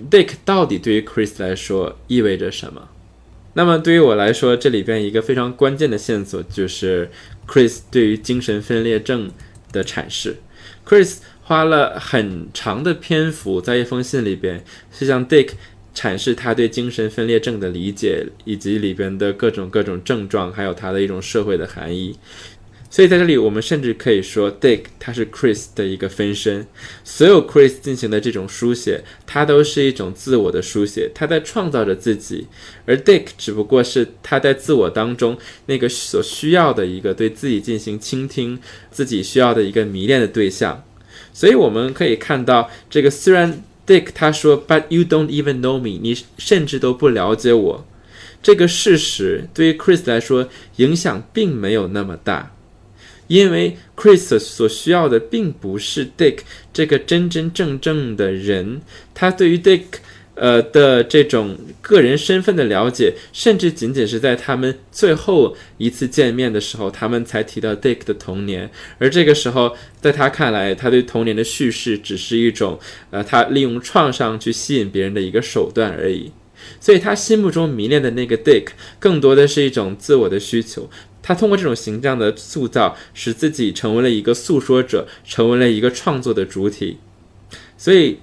[0.10, 2.88] ，Dick 到底对于 Chris 来说意味着什么？
[3.54, 7.10] 那么对于我来说，这里边一个非常关键的线索就是
[7.48, 9.30] Chris 对于精神分裂症
[9.72, 10.38] 的阐释。
[10.86, 15.50] Chris 花了很长的篇幅在一封信里边，是向 Dick
[15.94, 22.18] 阐释他对精神分裂症的理解，以及里边的各种各种症状，还有他的一种社会的含义。
[22.94, 26.68] 所以在这里，我们甚至可以说，Dick 他是 Chris 的一个分身。
[27.06, 32.48] 所有 Chris 进行的这种书写，它都是一种自我的书写，他在创造着自己，
[32.86, 38.60] 而 Dick 只不过是他在自我当中那个所需要的一个对自己进行倾听、
[38.92, 40.84] 自己需要的一个迷恋的对象。
[41.32, 47.88] 所以我们可以看到，这个虽然 Dick 他说，But you don't even know me，你甚至都不了解我，
[48.44, 52.52] 这个事实对于 Chris 来说影响并没有那么大。
[53.32, 56.40] 因为 Chris 所需要的并不是 Dick
[56.74, 58.82] 这个真真正正的人，
[59.14, 59.84] 他对于 Dick
[60.36, 68.70] 呃的这种个人身份的了解，甚至仅仅是在他们最后一次见面的时候，他们才提到 Dick 的童年。
[68.98, 72.78] 而这个时候，在他看来，他对童年的叙事只是一种
[73.12, 76.34] 呃，他利用创伤去吸引别人的一个手段而已。
[76.80, 78.68] 所以他心目中迷恋的那个 Dick，
[79.00, 80.90] 更多的是一种自我的需求。
[81.24, 86.98] 他通过这种形象的塑造，使自己成为了一个诉说者，成为了一个创作的主体。
[87.78, 88.18] 所以，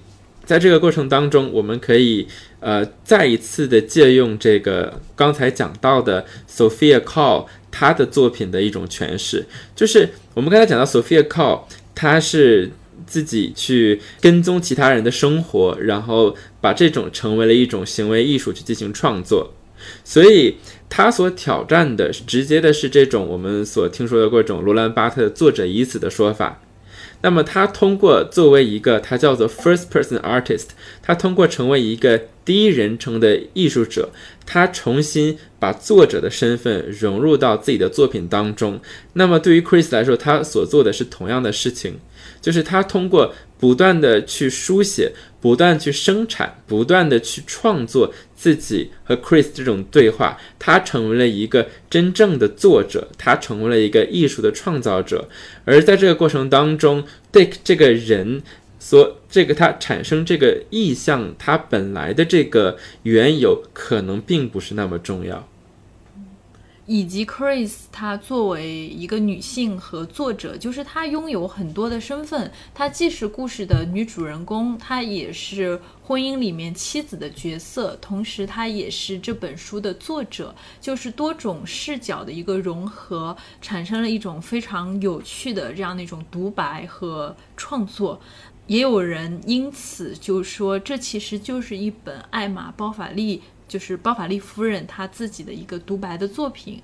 [0.45, 2.27] 在这个过程当中，我们可以
[2.59, 11.61] 呃再一次的借用这个刚才讲到的 Sophia Call 他的作品的一种诠释，就是我们刚才讲到 Sophia Call，
[11.95, 12.71] 他是
[13.07, 19.53] 自己去跟踪其他人的生活，然后把这种成为了一种行为艺术去进行创作，
[20.03, 20.55] 所以。
[20.89, 26.61] 他所挑战的直接的是这种我们所听说的各种罗兰巴特作者已死的说法。
[27.21, 30.67] 那么他通过作为一个他叫做 first person artist，
[31.01, 34.09] 他通过成为一个第一人称的艺术者，
[34.45, 38.79] 他重新把作者的身份融入到自己的作品当中。
[39.13, 41.99] 那么对于 Chris 来说，他所做的是同样的事情，
[42.41, 43.33] 就是他通过。
[43.59, 55.27] 不断的去书写，不断去生产，不断的去创作自己和 Chris 这种对话，他成为了一个真正的作者，他成为了一个艺术的创造者。
[55.65, 58.41] 而在这个过程当中，Dick 这个人
[58.79, 65.45] 所这个他产生这个意向，他本来的这个缘由可能并不是那么重要。
[66.89, 72.51] 以及 Chris，她作为一个女性和作者，就是她拥有很多的身份。
[72.73, 80.55] 她既是故事的女主人公，她也是婚姻里面妻子的角色，同时她也是这本书的作者。
[80.81, 88.19] 就是多种视角的一个融合，产生了一种非常有趣的这样的一种独白和创作。
[88.65, 93.43] 也有人因此就说，这其实就是一本艾玛·包法利。
[93.69, 96.81] 就是包法利夫人她自己的一个独白的作品。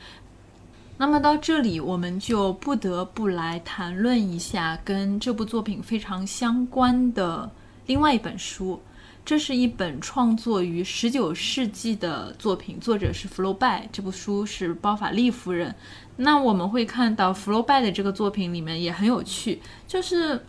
[0.98, 7.52] 那么到这里，我们就不得不来谈论一下跟这部作品非常相关的
[7.86, 8.82] 另外一本书。
[9.26, 13.90] 这是一本创作于十九世纪的作品，作者是福楼拜。
[13.92, 15.74] 这部书是包法利夫人。
[16.16, 20.40] 那我们会看到福楼拜的这个作品里面也很有趣，就是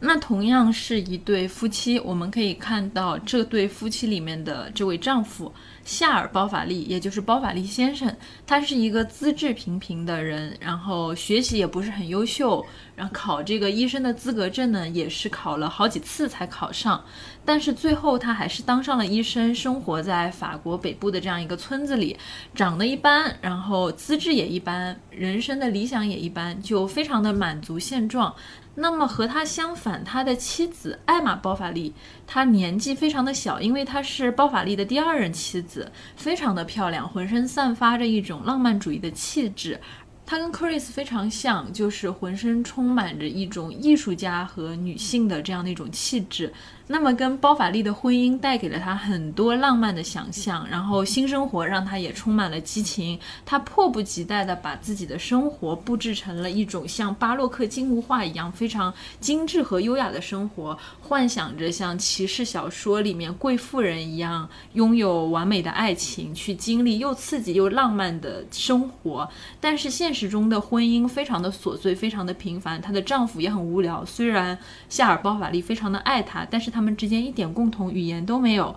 [0.00, 5.50] 那同样是一对夫妻，我们可以看到这对夫妻里面的这位丈夫
[5.86, 8.12] 夏尔·包法利，也就是包法利先生，
[8.44, 12.66] 他是一个资质平平的人，然后学习也不是很优秀，
[12.96, 17.02] 然后考这个医生的资格证呢，也是考了好几次才考上，
[17.44, 22.16] 但是最后他还是当上了医生，生活在法国北部的这样一个村子里，
[22.52, 28.34] 长得一般，然后资质也一般，人生的理想也一般，就非常的满足现状。
[28.76, 31.94] 那么和他相反，他的妻子艾玛·包法利，
[32.26, 39.80] 她年纪非常的小，因为她是包法利的第二任妻子，非常的漂亮，浑身散发着一种浪漫主义的气质。
[40.26, 46.52] 她跟 Chris 非常像，就是浑身充满着一种艺术家和女性的这样的一种气质。
[46.88, 53.18] 那么，跟包法利的婚姻带给了他很多浪漫的想象，然后新生活让他也充满了激情。
[53.44, 69.28] 他迫不及待地把自己的生活布置成了一种像巴洛克静物画一样非常精致和优雅的生活，幻想着像骑士小说里面贵妇人一样拥有完美的爱情，去经历又刺激又浪漫的生活。
[69.60, 72.80] 但是现实中的婚姻非常的琐碎，非常的平凡。
[72.80, 74.04] 她的丈夫也很无聊。
[74.04, 74.56] 虽然
[74.88, 76.75] 夏尔·包法利非常的爱她，但是。
[76.76, 78.76] 他们之间一点共同语言都没有。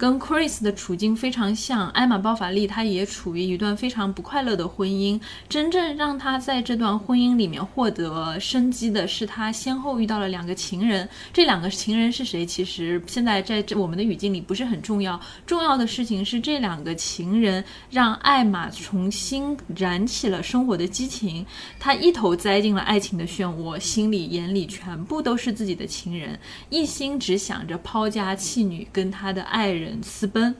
[0.00, 5.20] 跟 Chris 的处境非常像，艾玛·包法利她也处于一段非常不快乐的婚姻。
[5.46, 11.06] 真正让她在这段婚姻里面获得生机的是，她先后遇到了两个情人。
[11.34, 12.46] 这两个情人是谁？
[12.46, 15.20] 其实现在在这我们的语境里不是很重要。
[15.44, 21.44] 重要的事情是，这两个情人让艾玛重新燃起了生活的激情。
[21.78, 26.40] 她一头栽进了爱情的漩涡，心里眼里全部都是自己的情人，
[26.70, 29.89] 一心只想着抛家弃女，跟他的爱人。
[30.02, 30.54] 私奔，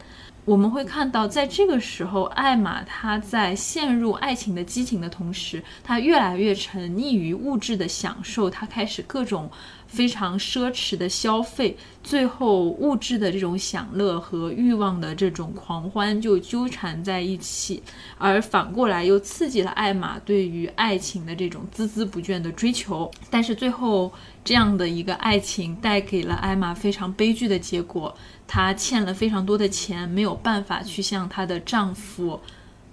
[0.45, 9.51] 我们会看到，在这个时候，艾玛她在陷入爱情的激情的同时，她越来越沉溺于物质的享受，她开始各种。
[9.91, 17.83] 非常奢侈的消费，最后物质的这种享乐和欲望的这种狂欢就纠缠在一起，
[18.17, 23.11] 而反过来又刺激了艾玛对于爱情的这种孜孜不倦的追求。
[23.31, 24.13] 但是最后，
[24.45, 28.17] 这样的一个爱情带给了艾玛非常悲剧的结果，
[28.53, 32.41] 她欠了非常多的钱，没有办法去向她的丈夫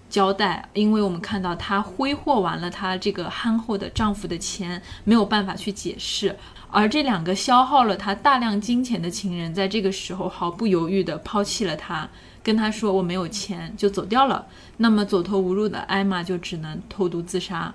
[0.08, 6.38] 交代，因为我们看到她挥霍完了她这个憨厚的丈夫的钱，没有办法去解释。
[6.70, 12.08] 而这两个消耗了她大量金钱的情人，在这个时候毫不犹豫地抛弃了她，
[12.44, 14.46] 跟她说我没有钱就走掉了。
[14.78, 17.74] 那么走投无路的艾玛就只能投毒自杀，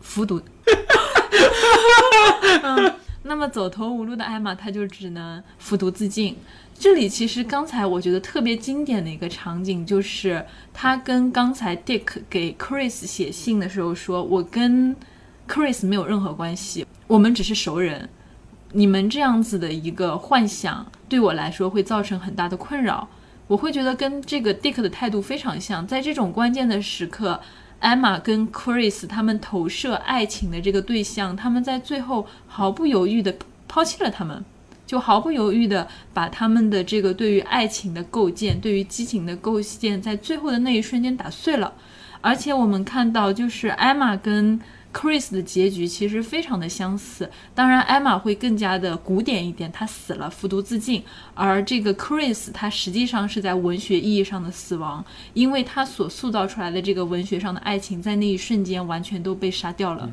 [0.00, 0.40] 服毒。
[2.62, 2.94] 嗯，
[3.24, 6.38] 那么走投无路的艾玛，她就只能服毒自尽。
[6.78, 14.94] 这里其实刚才我觉得特别经典的一个场景，就是他跟刚才 Dick 给 Chris 写信的时候说：“我跟
[15.48, 18.08] Chris 没有任何关系。”我们只是熟人，
[18.72, 23.08] 你们这样子的一个幻想对我来说会造成很大的困扰。
[23.46, 27.40] 我会觉得跟这个 Dick 的态度非常像，在这种关键的时刻
[27.80, 33.36] ，Emma 跟 Chris 他们投射爱情的这个对象，他们在最后毫不犹豫地
[33.68, 34.44] 抛弃了他们，
[34.86, 41.72] 就毫不犹豫地把他们的这个对于爱情的构建、对于激情的构建，在最后的那一瞬间打碎了。
[42.20, 44.58] 而且我们看到，就是 Emma 跟
[44.94, 51.02] Chris 的结局其实非常的相似，当然艾玛会更加的古典一点，他死了，服毒自尽，
[51.34, 55.04] 而这个 Chris 他实际上是在文学意义上的死亡，
[55.34, 60.04] 因为他所塑造出来的这个文学上的爱情，在那一瞬间完全都被杀掉了。《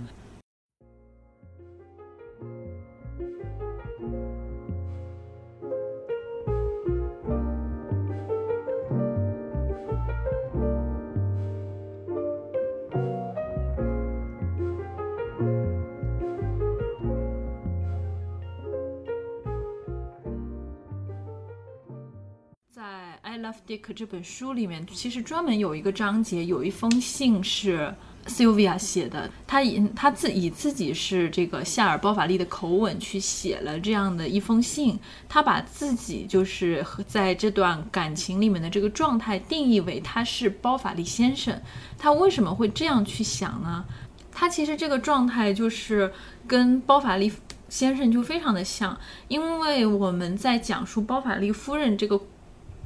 [23.32, 27.95] I Love Dick》这本书里面，其实专门有一个章节，有一封信是
[28.27, 29.32] Sylvia 写的。
[29.47, 34.99] 他以他自以自己是这个夏尔·包法利的口吻去写了这样的一封信。
[35.29, 41.57] 他把自己就是在这段感情里面的这个状态定义为他是包法利先生。
[41.97, 43.86] 他为什么会这样去想呢？
[44.29, 46.11] 他其实这个状态就是
[46.45, 47.32] 跟包法利
[47.69, 52.21] 先生就非常的像，因为我们在讲述包法利夫人这个。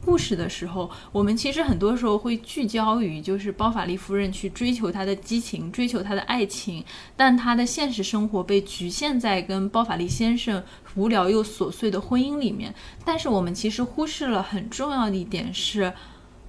[0.06, 6.86] 故事的时候，我们其实很多时候会聚焦于就是包法利夫人去追求她的激情，追求她的爱情，
[7.18, 12.72] 但她的现实生活被局限在跟包法利先生无聊又琐碎的婚姻里面。
[13.04, 15.92] 但是我们其实忽视了很重要的一点是，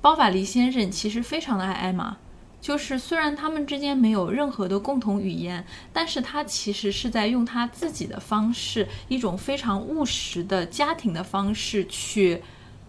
[0.03, 2.19] 包法利先生其实非常的爱艾玛。
[2.61, 12.43] 就是虽然他们之间没有任何的共同语言，但是他其实是在用他自己的方式，一种非常务实的家庭的方式去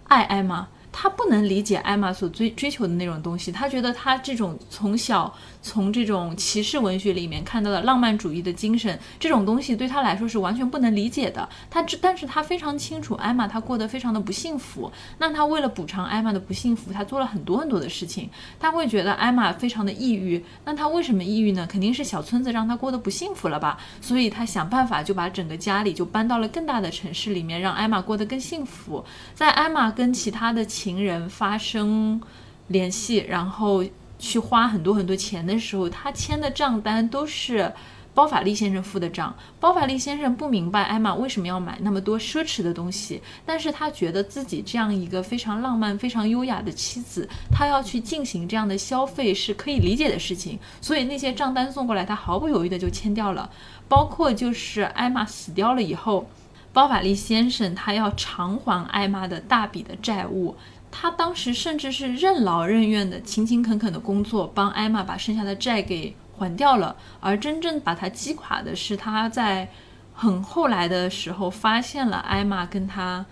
[0.07, 0.67] 爱艾玛。
[0.99, 5.31] 他不能理解艾玛所追追求的那种东西，他觉得他这种从小
[5.67, 11.47] 从这种骑士文学里面看到的浪漫主义的精神，这种东西对他来说是完全不能理解的。
[11.69, 14.89] 他只，但是他非常清楚艾玛她过得非常的不幸福。
[15.17, 18.29] 那他为了补偿艾玛的不幸福，他做了很多很多的事情。
[18.57, 21.67] 他会觉得艾玛非常的抑郁，那他为什么抑郁呢？
[21.69, 23.77] 肯定是小村子让他过得不幸福了吧？
[23.99, 29.03] 所以他想办法就把整个家里就搬到了更大的城市里面，让艾玛过得更幸福。
[29.35, 30.65] 在艾玛跟其他的。
[30.77, 32.21] 情人发生
[32.67, 33.83] 联系，然后
[34.19, 37.71] 去花很多很多钱的时候，他签的账单都是
[38.13, 39.35] 包法利先生付的账。
[39.59, 50.57] 包法利先生不明白艾玛为什么要买那么多奢侈的东西，但是他觉得自己这样一个非常浪漫、非常优雅的妻子，他要去进行这样的消费是可以理解的事情。
[50.81, 53.47] 所以那些账单送过来，他毫不犹豫的就签掉了。
[53.87, 56.27] 包括就是艾玛死掉了以后，
[56.73, 60.55] 包法利先生他要偿还艾玛的大笔的债务。
[60.99, 66.95] 他当时甚至是任劳任怨的、勤勤恳恳的工作，帮艾玛把剩下的债给还掉了。
[67.19, 69.69] 而真正把他击垮的是，他在
[70.11, 73.23] 很后来的时候发现了艾玛跟他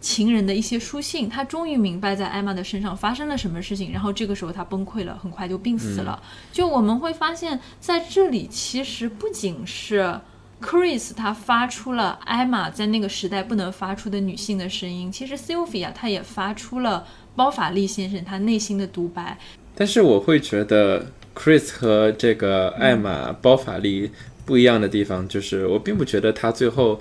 [0.00, 3.90] 情人的一些书信，他终于明白在艾玛的身上发生了什么事情。
[3.92, 6.22] 然后这个时候他崩溃了，很快就病死了。
[6.52, 10.20] 就我们会发现，在这里其实不仅是。
[10.60, 17.06] Chris 他发出了艾玛在那个时代不能发出的女性的声音，其实 Sylvia 她也发出了
[17.36, 19.38] 包法利先生他内心的独白。
[19.74, 24.10] 但是我会觉得 Chris 和这个艾玛包法利。
[24.48, 26.98] 不一样的地方就是，我并不觉得他最后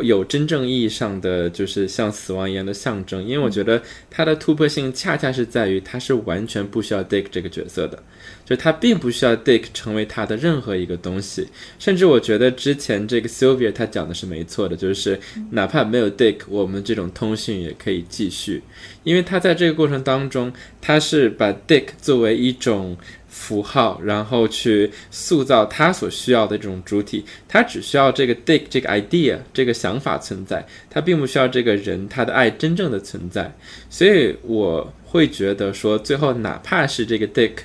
[0.00, 8.00] 有真正意义上的就是像死亡一样的象征，因为我觉得他的突破性恰恰是在于他是完全不需要 Dick 这个角色的，
[8.44, 11.48] 就他并不需要 Dick 成为他的任何一个东西，
[11.80, 15.18] 甚至我觉得之前这个 Sylvia 他讲的是没错的，就是
[15.50, 18.62] 哪怕没有 Dick，我们这种通讯也可以继续，
[19.02, 22.96] 因为他在这个过程当中，他是把 Dick 作为一种。
[23.36, 33.52] 符号，然后去塑造他所需要的这种主体，他只需要这个 Dick 这个 idea 这个想法存在，他并不需要这个人他的爱真正的存在。
[33.90, 37.56] 所以我会觉得说，最后哪怕是这个 Dick，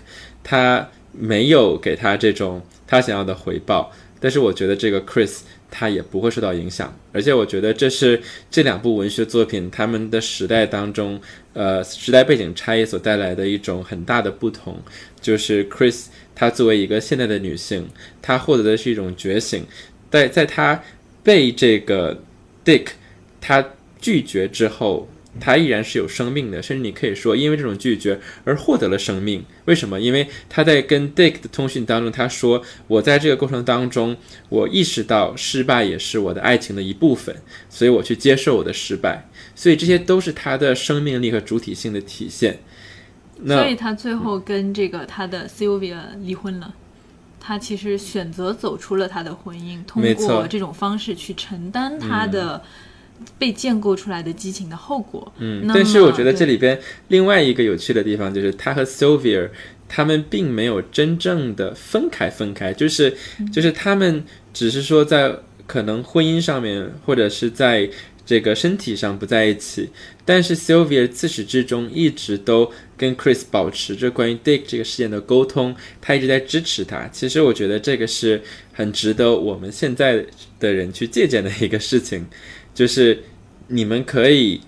[0.43, 5.41] 他没有给他这种他想要的回报，但是我觉得这个 Chris。
[5.72, 11.20] 它也不会受到影响，而且我觉得这是这两部文学作品他们的时代当中，
[11.53, 14.78] 呃，时代背景差异所带来的一种很大的不同。
[15.22, 17.88] 就是 Chris，她作为一个现代的女性，
[18.22, 19.63] 她获得的是一种觉醒，
[20.09, 20.82] 在在她
[21.24, 22.22] 被这个
[22.65, 22.88] Dick
[23.39, 23.63] 他
[23.99, 25.07] 拒绝之后。
[25.39, 29.45] 他依然是有生命的，甚至你可以说，因为这种拒绝而获得了生命。
[29.65, 29.99] 为什么？
[29.99, 34.17] 因为他在跟 Dick 的通讯当中，他说：“我在这个过程当中，
[34.49, 37.36] 我意识到失败也是我的爱情的一部分，
[37.69, 42.59] 所以我去接受我的失败。”所以这些都是他的生命力和主体性的体现。
[43.45, 46.73] 所以他最后跟这个他的 Sylvia 离婚了。
[47.39, 52.61] 他其实选择走出了他的婚姻，通过这种方式去承担他的。
[53.38, 55.32] 被建构出来的激情的后果。
[55.38, 59.49] 嗯，但是我觉得这里边另外一个有趣的地方就是，他和 Sylvia
[59.88, 63.15] 他们并没有真正的分开，分开就是
[63.51, 67.89] 就是他们只是说在可能婚姻上面或者是在
[68.26, 69.89] 这个身体上不在一起，
[70.24, 77.07] 但是 Sylvia 自始至终一直都跟 Chris 保持着关于 Dick 这个事件的沟通，他一直在支持他。
[77.11, 78.39] 其实我觉得这个是
[78.72, 80.24] 很值得我们现在
[80.59, 82.24] 的人去借鉴的一个事情。
[82.80, 83.21] 就是
[83.67, 84.61] 你们可以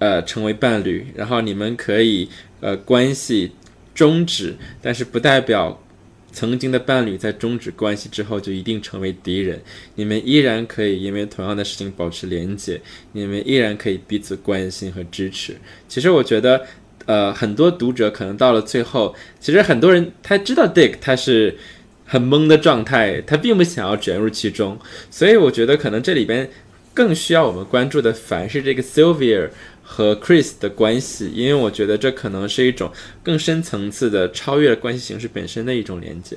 [0.00, 3.52] 呃成为伴侣，然后你们可以呃关系
[3.94, 5.80] 终止，但是不代表
[6.32, 9.62] 曾经的伴侣在终止关系之后就一定成为敌人。
[9.94, 12.80] 你们依然可以因为同样的事情保持连接，
[13.12, 15.56] 你们依然可以彼此关心和支持。
[15.86, 16.66] 其实我觉得
[17.06, 21.56] 呃很多读者可能到了最后，其实很多人他知道 Dick 他是
[22.04, 24.76] 很懵的状态，他并不想要卷入其中，
[25.12, 26.50] 所以我觉得可能这里边。
[26.94, 29.48] 更需要我们关注的，反而是这个 Sylvia
[29.82, 36.36] 和 Chris 的关系，因为我觉得这可能是一种更深层次的、超越了关系形式本身的一种连接。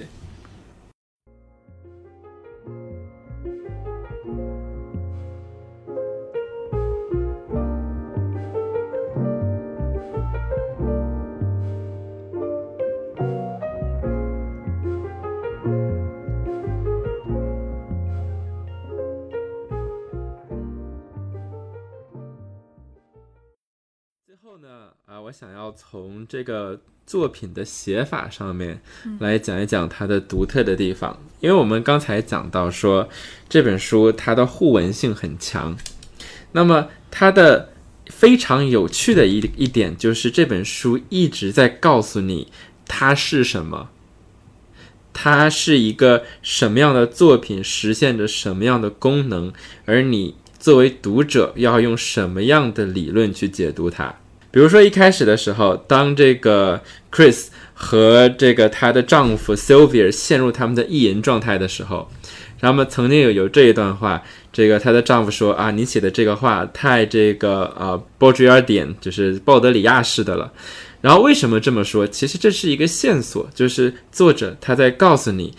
[25.06, 28.82] 啊我想要从这个作品的写法上面
[29.20, 31.22] 来讲一讲它的独特的地方。
[31.42, 33.08] 因为我们刚才讲到说
[33.48, 35.78] 这本书它的互文性很强
[36.54, 37.70] 那么它的
[38.08, 42.52] 非常有趣的一一点就是这本书一直在告诉你
[42.88, 43.92] 它是什么
[45.14, 49.54] 它是一个什么样的作品实现着什么样的功能
[49.86, 54.16] 而你作为读者要用什么样的理论去解读它。
[54.56, 56.80] 比如说一开始的时候，当这个
[57.12, 62.10] Chris 和这个她的丈夫 Sylvia 陷入他们的意淫状态的时候，
[62.62, 70.54] 然后曾经有有这一段话，这个她的丈夫说啊，你写的这个话太这个呃波吉尔点，就是鲍德里亚式的了。
[71.02, 72.08] 然后为什么这么说？
[72.08, 75.54] 其实这是一个线索，就是作者他在告诉你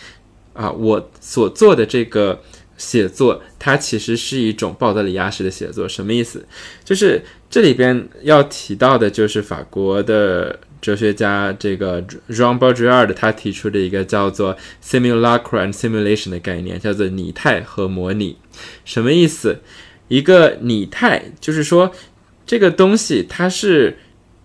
[0.55, 2.40] 啊，我所做的这个。
[2.76, 6.46] 写作它其实是一种鲍德里亚式的写作，什么意思？
[6.84, 18.36] 就是这里边要提到的，就是法国的哲学家这个 Jean Baudrillard 他提出的一个叫做 simulacra and simulation 的概念，叫做拟态和模拟。
[18.84, 19.60] 什么意思？
[20.08, 21.92] 一个拟态就是说
[22.46, 23.98] 这个东西它是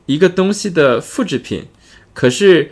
[0.06, 1.66] 一个东西的复制品，
[2.14, 2.72] 可是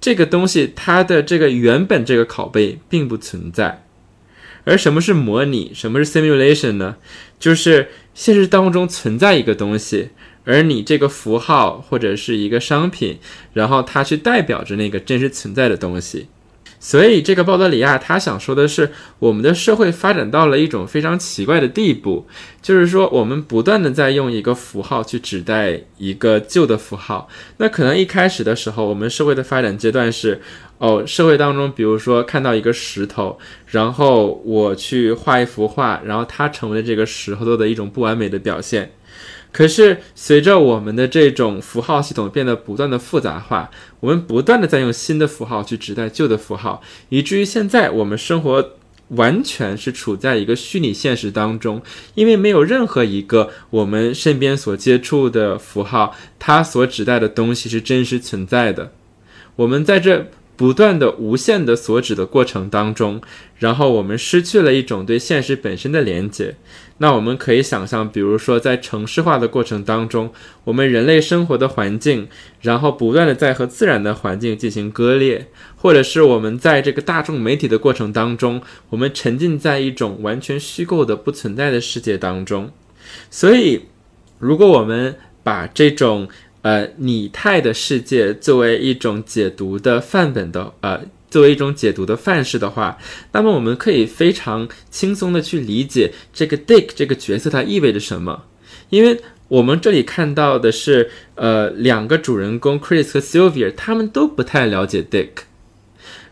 [0.00, 3.84] 这个东西它的这个原本这个拷贝并不存在。
[4.68, 5.72] 而什么是模拟？
[5.74, 6.96] 什么是 simulation 呢？
[7.40, 10.10] 就是现实当中存在一个东西，
[10.44, 13.18] 而你这个符号或者是一个商品，
[13.54, 16.26] 然后它去代表着那个真实存在的东西。
[16.80, 22.28] 所以，这个鲍德里亚他想说的是，我们的社会发展到了一种非常奇怪的地步，
[22.62, 27.28] 就是说，我们不断的在用一个符号去指代一个旧的符号。
[27.56, 30.40] 那可能一开始的时候，我们社会的发展阶段是，
[30.78, 38.92] 哦，社会当中，比如说看到一个石头，然后我去画一幅画，然后它成为了这个石头的一种不完美的表现。
[39.50, 48.76] 可是，随着我们的这种符号系统变得不断的复杂化，我们不断的在用新的符号去指代旧的符号，以至于现在我们生活
[49.08, 51.82] 完全是处在一个虚拟现实当中，
[52.14, 58.92] 因为没有任何一个我们身边所接触的符号，它所指代的东西是真实存在的。
[59.56, 60.30] 我们在这。
[60.58, 63.22] 不断的无限的所指的过程当中，
[63.58, 66.56] 然后我们失去了一种对现实本身的连接。
[66.98, 70.32] 那我们可以想象，比如说在城市化的过程当中，
[70.64, 72.26] 我们人类生活的环境，
[72.60, 75.46] 然后不断的在和自然的环境进行割裂，
[75.76, 82.72] 或者是我们在这个大众媒体的过程当中，我们沉浸在一种完全虚构的不存在的世界当中。
[83.30, 83.82] 所以，
[84.40, 86.28] 如果我们把这种
[86.62, 91.00] 呃，拟态的世界作为一种解读的范本的，呃，
[91.30, 92.98] 作为一种解读的范式的话，
[93.32, 98.44] 那么我们可以非常轻松的去理解这个 Dick 这个角色它意味着什么，
[98.90, 105.28] 因为我们这里看到的是，呃，两个主人公 Chris 和 Sylvia 他们都不太了解 Dick。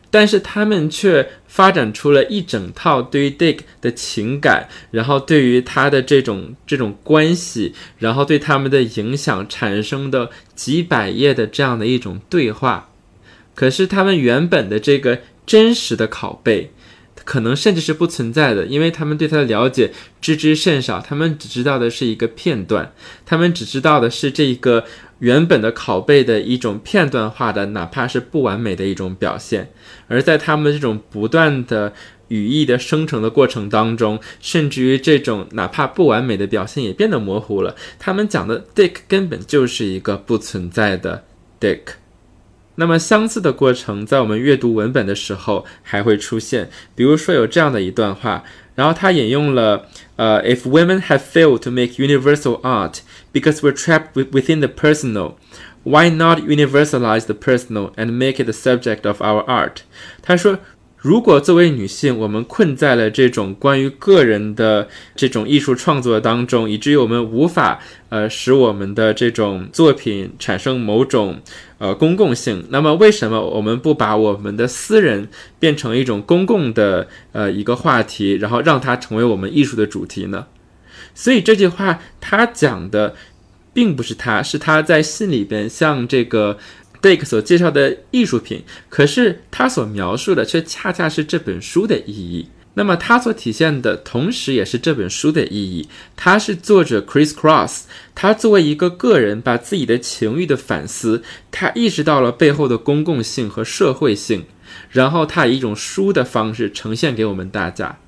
[0.08, 12.90] 但是他们却发展出了一整套对于 Dick 的情感，然后对于他的这种这种关系，然后对他们的影响产生的几百页的这样的一种对话。
[13.54, 16.72] 可是他们原本的这个真实的拷贝。
[17.26, 22.92] 可能甚至是不存在的，因为他们对他的了解知之甚少，他们只知道的是一个片段，
[23.26, 24.84] 他们只知道的是这个
[25.18, 29.72] 原本的拷贝的一种片段化的，哪怕是不完美的一种表现。
[30.06, 31.92] 而在他们这种不断的
[32.28, 37.74] 语义的生成的过程当中，甚至于这种哪怕不完美的表现也变得模糊了。
[37.98, 41.24] 他们讲的 Dick 根本就是一个不存在的
[41.60, 42.05] Dick。
[42.75, 46.69] 那么相似的过程，在我们阅读文本的时候还会出现。
[46.95, 48.43] 比如说有这样的一段话，
[48.75, 52.99] 然后他引用了，呃，If women have failed to make universal art
[53.33, 55.33] because we're trapped within the personal,
[55.83, 59.81] why not universalize the personal and make it the subject of our art？
[60.21, 60.59] 他说。
[61.06, 67.78] 如果作为女性，我们困在了这种关于个人的这种艺术创作当中，以至于我们无法
[68.08, 71.40] 呃使我们的这种作品产生某种
[71.78, 75.28] 呃公共性，那么为什么我们不把我们的私人
[75.60, 80.46] 变成一种公共的呃一个话题，然后让它成为我们艺术的主题呢？
[81.14, 83.14] 所以这句话他讲的
[83.72, 86.58] 并不是他，是他在信里边向这个。
[87.02, 92.48] Dick 所介绍的艺术品，可是他所描述的却恰恰是这本书的意义。
[92.74, 95.88] 那么他所体现的，同时也是这本书的意义。
[96.14, 97.84] 他是作者 Chris Cross，
[98.14, 104.44] 他作为一个个人，把自己的情欲的反思，他意识到了背后的公共性和社会性，
[104.90, 107.98] 然后他以一种书的方式呈现给我们大家。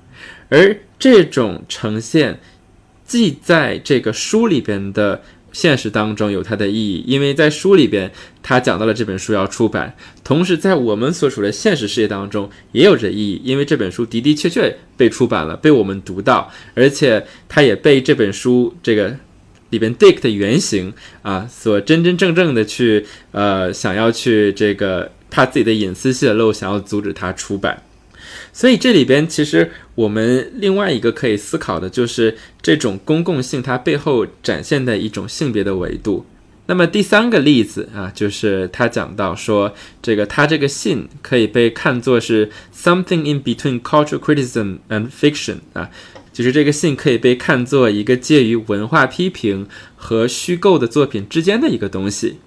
[0.49, 2.39] 而这种呈现，
[3.05, 5.23] 既在这个书里边的。
[5.51, 19.15] 现实当中有它的意义，因为在书里边他讲到了这本书要出版，同时在我们所处的现实世界当中也有着意义，因为这本书的的确确被出版了，被我们读到，而且他也被这本书这个
[19.71, 27.83] 里边 Dick 的原型啊所真真正正的去呃想要去这个怕自己的隐私泄露，想要阻止他出版。
[28.51, 36.25] 所以这里边其实我们另外一个可以思考的就是这种公共性它背后展现的一种性别的维度。
[36.65, 39.73] 那么第三个例子啊，就是他讲到说，
[40.03, 45.89] 这个他这个信可以被看作是 something in between cultural criticism and fiction 啊，
[46.31, 52.37] 就是这个信可以被看作一个介于文化批评和虚构的作品之间的一个东西。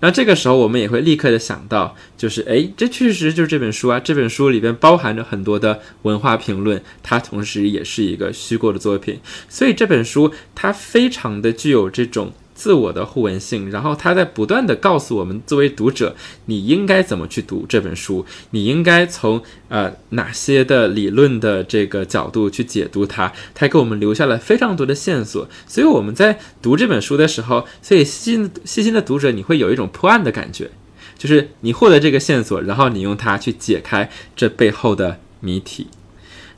[0.00, 3.98] 那这个时候，我们也会立刻的想到，就是哎，这确实就是这本书啊。
[3.98, 9.18] 这本书里边包含着很多的文化评论，它同时也是一个虚构的作品。
[9.48, 12.32] 所以这本书它非常的具有这种。
[12.54, 16.14] 自我的互文性，然后他在不断的告诉我们，作为读者，
[16.46, 25.48] 你应该怎么去读这本书，你应该从呃哪些的理论的这个角度去解读它，他给我们留下了非常多的线索。
[25.66, 30.70] 所以我们在读这本书的时候，所以细细心的读者，你会有一种破案的感觉，
[31.18, 35.88] 就是你获得这个线索，然后你用它去解开这背后的谜题。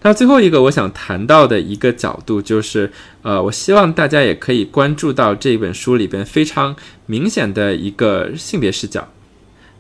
[0.07, 2.93] 那最后一个我想谈到的一个角度就是，
[3.23, 6.77] 呃，我希望大家也可以关注到这本书里边非常
[7.07, 9.09] 明显的一个性别视角。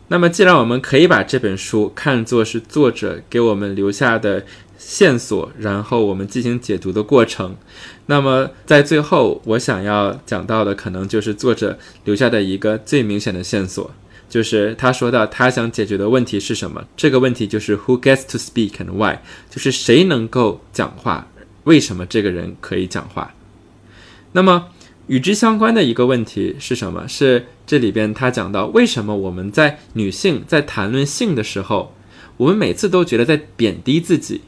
[0.09, 4.45] 那么，既然我们可以把这本书看作是作者给我们留下的
[4.77, 7.55] 线索，然后我们进行解读的过程，
[8.07, 13.93] 那么在最后我想要讲到的，可能就是作者留下的一个最明显的线索。
[14.29, 16.85] 就是他说到他想解决的问题是什么？
[16.97, 19.19] 这个问题就是 Who gets to speak and why？
[19.49, 21.29] 就是谁能够讲话？
[21.65, 23.35] 为什么这个人可以讲话？
[24.33, 24.69] 那么
[25.07, 27.07] 与之相关的一个问题是什么？
[27.09, 31.95] 是这里边他讲到为什么我们在女性在谈论性的时候，
[32.37, 34.43] 我们每次都觉得在贬低自己，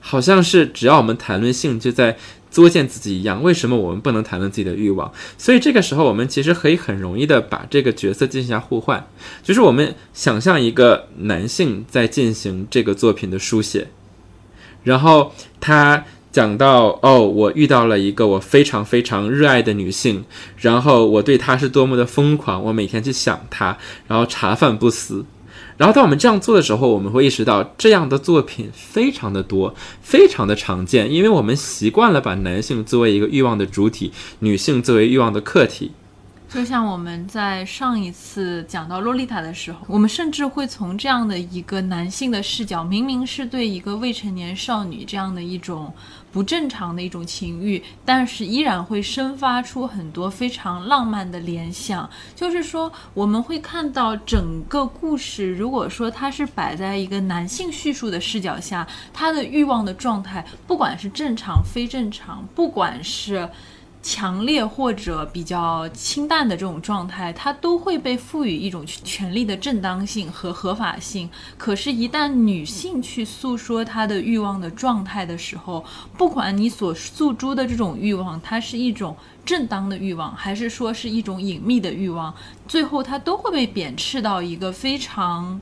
[0.00, 2.16] 好像是只要我们谈论性就在。
[2.54, 5.12] 作践自己一样，为什么我们不能谈论自己的欲望？
[5.36, 9.04] 所以这个时候，我们其实可以很容易的把这个角色进行一下互换，
[9.42, 13.88] 就是我们想象一个男性在进行这个作品的书写，
[14.84, 20.24] 然后他讲到：“哦，我遇到了一个我非常非常热爱的女性，
[20.58, 23.76] 然后我对她是多么的疯狂，我每天去想她，
[24.06, 25.24] 然后茶饭不思。”
[25.76, 35.90] 然后，当我们这样做的时候，我们会意识到这样的作品非常的多，非常的常见，因为我们习惯了把男性作为一个欲望的主体，女性作为欲望的客体。
[36.48, 45.92] 就像我们在上一次讲到洛丽塔的时候，我们甚至会从这样的一个男性的视角，明明是对一个未成年少女这样的一种
[46.34, 52.10] 不正常的一种情欲，但是依然会生发出很多非常浪漫的联想。
[52.34, 63.48] 就是说，我们会看到整个故事，如果说它是摆在一个男性叙述的视角下，他的欲望的状态，不管是正常非正常，不管是。
[64.04, 71.28] 强烈或者比较清淡的这种状态，它都会被赋予一种权利的正当性和合法性。
[71.56, 75.82] 可是，一旦女性去诉说她的欲望的状态的时候，
[76.18, 82.34] 不管你所诉诸的这种欲望，它是一种正当的欲望，还是说是一种隐秘的欲望，
[82.68, 85.58] 最后它都会被贬斥到一个非常。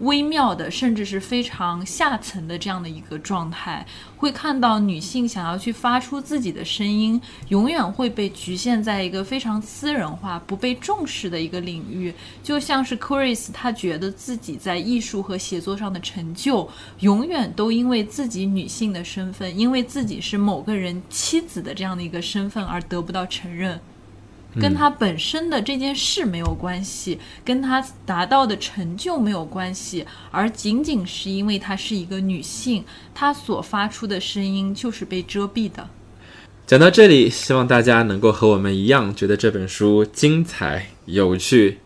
[0.00, 3.86] 微妙的，甚至是非常下层的这样的一个状态，
[4.16, 12.12] 会看到女性想要去发出自己的声音，永远会被局限在一个非常私人化、不被重视的一个领域。
[12.42, 16.68] 就像是 Chris，他觉得自己在艺术和写作上的成就，
[17.00, 23.80] 永远都因为自己女性的身份，因为自己是某个人妻子的这样的一个身份而得不到承认。
[24.58, 32.84] 跟他本身的这件事没有关系，跟他达到的成就没有关系，而仅仅是因为她是一个女性，
[33.14, 35.88] 她所发出的声音就是被遮蔽的。
[36.66, 41.78] 讲到这里，希望大家能够和我们一样，觉得这本书精彩、有趣，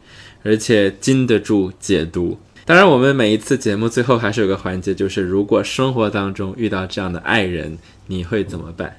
[0.43, 2.39] 而且经得住解读。
[2.67, 8.97] 当然，我们每一次节目最后还是有个环节，就是如果生活当中遇到这样的爱人，你会怎么办？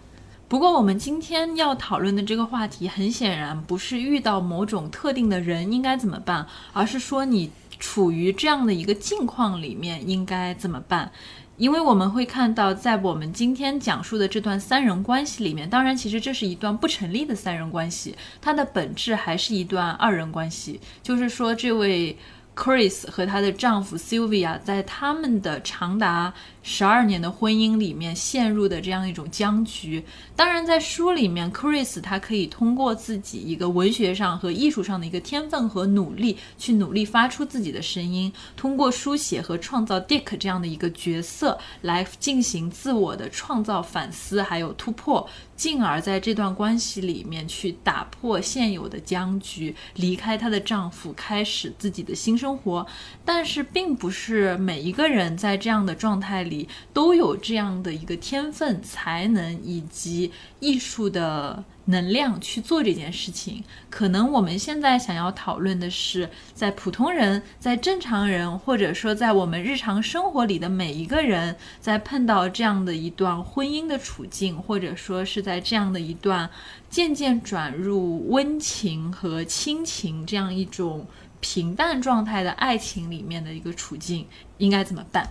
[0.47, 11.11] 不过，我们今天要讨论的这个话题，很显然不是遇到某种特定的人应该怎么办，而是说你处于这样的一个境况里面应该怎么办。
[11.57, 20.79] 因为我们会看到，在我们今天讲述的这段三人关系里面，当然，其实这是一段不成立的三人关系，它的本质还是一段二人关系。
[21.01, 22.17] 就是说，这位
[22.55, 26.33] Chris 和她的丈夫 Sylvia 在他们的长达
[26.63, 30.03] 十二年的婚姻里面陷入的这样一种僵局。
[30.35, 52.57] 当然，在书里面，Chris 他可以通过自己一个文学上和艺术上的一个天分和努力，去努力发出自己的声音，通过书写和创造 Dick 这样的一个角色来进行自我的创造、反思还有突破，进而在这段关系里面去打破现有的僵局，离开她的丈夫，开始自己的新生。
[52.57, 52.85] 活，
[53.23, 63.63] 但是并不是每一个人在这样的状态里都有这样的一个天分、才能以及艺术的能量去做这件事情。
[63.89, 76.49] 可能我们现在想要讨论的是，在普通人、在正常人，或者说在我们日常生活里的每一个人，在碰到这样的一段婚姻的处境，或者说是在这样的一段
[76.89, 81.05] 渐渐转入温情和亲情这样一种。
[81.41, 84.25] 平淡状态的爱情里面的一个处境
[84.57, 85.29] 应该怎么办？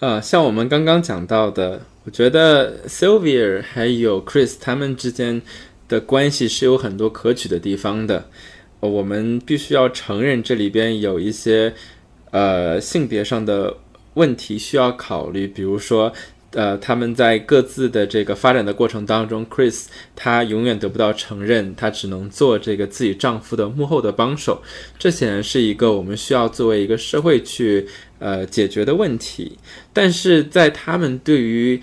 [0.00, 5.40] 呃，像我们刚刚讲到的，我觉得 Sylvia 还有 Chris 他们之间
[5.90, 8.30] 的关系是有很多可取的地方的。
[8.80, 11.74] 我们必须要承认这里边有一些
[12.30, 13.76] 呃性别上的
[14.14, 16.12] 问题需要考虑，比如说。
[16.52, 19.86] 呃，他们在各自的这个发展的过程当中，Chris
[20.16, 24.60] 她永远得不到承认，她只能做这个自己丈夫的幕后的帮手。
[24.98, 27.86] 这显然是一个我们需要作为一个社会去
[28.18, 29.58] 呃解决的问题。
[29.92, 31.80] 但是在他们对于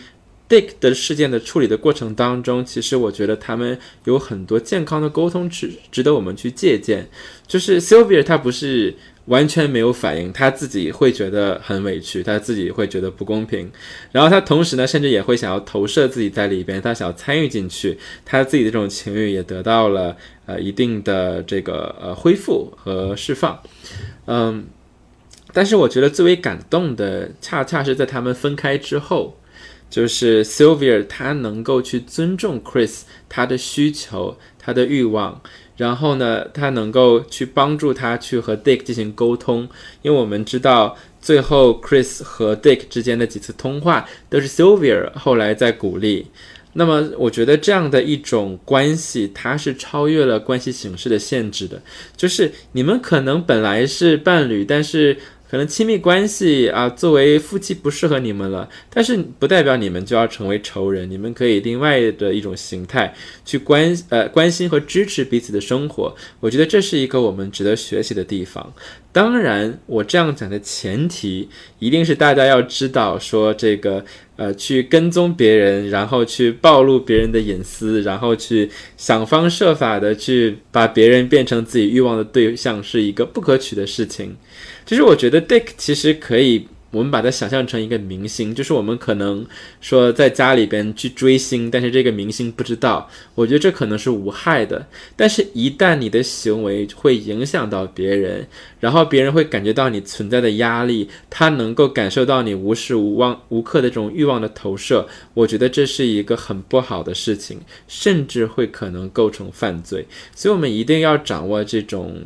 [0.50, 7.10] Dick 的事件的处理的过程当中，其实我觉得他们有很多健康的沟通值值得我们去借鉴。
[7.46, 8.96] 就是 Sylvia 她不是。
[9.28, 13.70] 完全没有反应，他自己会觉得很委屈，他自己会觉得不公平，
[14.14, 23.62] 然后他同时呢，甚至也会想要投射自己在里边，他想要参与进去，他自己的这种情绪也得到了呃一定的这个呃恢复和释放，
[24.28, 24.66] 嗯，
[25.52, 29.38] 但是我觉得最为感动的，恰恰是在他们分开之后，
[29.90, 35.42] 就是 Sylvia 他能够去尊重 Chris 他的需求，他的欲望。
[35.78, 39.70] 然后呢，他能够去帮助他去和 Dick 进行沟通，
[40.02, 46.28] 因为我们知道最后 Chris 和 Dick 之间的几次通话都是 Sylvia 后来在鼓励。
[46.74, 51.82] 那么，我觉得这样的一种关系，它是超越了关系形式的限制的，
[52.16, 55.18] 就是你们可能本来是伴侣，但是。
[55.50, 61.10] 可能亲密关系啊，作为夫妻不适合你们了，但是不代表你们就要成为仇人。
[61.10, 63.14] 你们可以另外的一种形态
[63.46, 66.16] 去关呃关心和支持彼此的生活。
[66.40, 68.74] 我觉得这是一个我们值得学习的地方。
[69.14, 74.04] 当然，我这样讲的前提一定是大家要知道，说这个
[74.36, 84.36] 呃去跟踪别人，然后去暴露别人的隐私，然后去想方设法的去把别人变成自己欲望的对象，是一个不可取的事情。
[84.88, 89.46] 其实我觉得 Dick 其实可以，我们把它想象成一个明星，就是我们可能
[89.82, 93.10] 说在家里边去追星，但是这个明星不知道。
[93.36, 98.48] 我觉得这可能是无害的，但是一旦你的行为会影响到别人，
[98.80, 107.60] 然后别人会感觉到你存在的压力，他能够感受到你无时无望无刻的这种欲望的投射，我觉得这是一个很不好的事情，
[107.90, 110.06] 甚至会可能构成犯罪。
[110.34, 112.22] 所以，我们一定要掌握这种。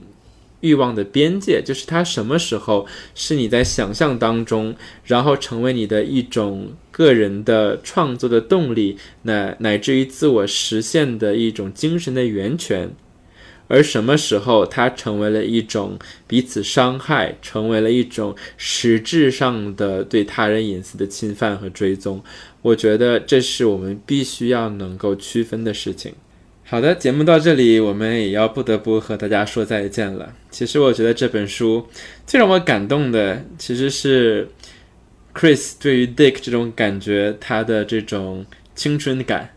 [0.62, 12.91] 欲望的边界，就是它什么时候是你在想象当中，然后成为你的一种个人的创作的动力，乃乃至于自我实现的一种精神的源泉，
[13.68, 15.97] 而什么时候它成为了一种
[16.28, 22.24] 彼此伤害，成为了一种实质上的对他人隐私的侵犯和追踪，
[22.62, 26.14] 我觉得这是我们必须要能够区分的事情。
[26.72, 30.34] 好的，节目到这里，我们也要不得不和大家说再见了。
[30.49, 31.86] 其实我觉得这本书
[32.26, 34.47] 最让我感动的，其实是
[35.34, 39.49] Chris 对于 Dick 这种感觉，他的这种青春感。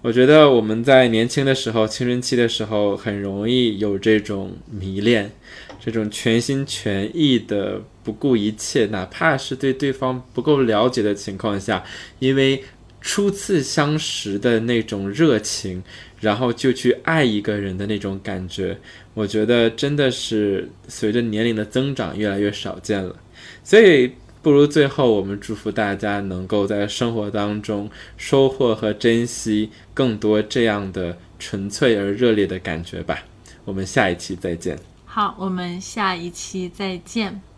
[0.00, 5.30] 我觉得我们在年轻的时候，青春期的时候，很容易有这种迷恋，
[5.78, 11.84] 这种全心全意的不顾一切，哪怕是对对方不够了解的情况下，
[12.18, 12.64] 因为
[13.02, 15.82] 初次相识的那种热情。
[16.20, 18.78] 然后就去爱一个人的那种感觉，
[19.14, 23.16] 我觉得真的是随着年龄的增长越来越少见了。
[23.64, 24.12] 所以，
[24.42, 33.24] 不如最后我们祝福大家能够在生活当中收获和珍惜更多这样的纯粹而热烈的感觉吧。
[33.64, 34.78] 我们下一期再见。
[35.04, 37.49] 好，我们下一期再见。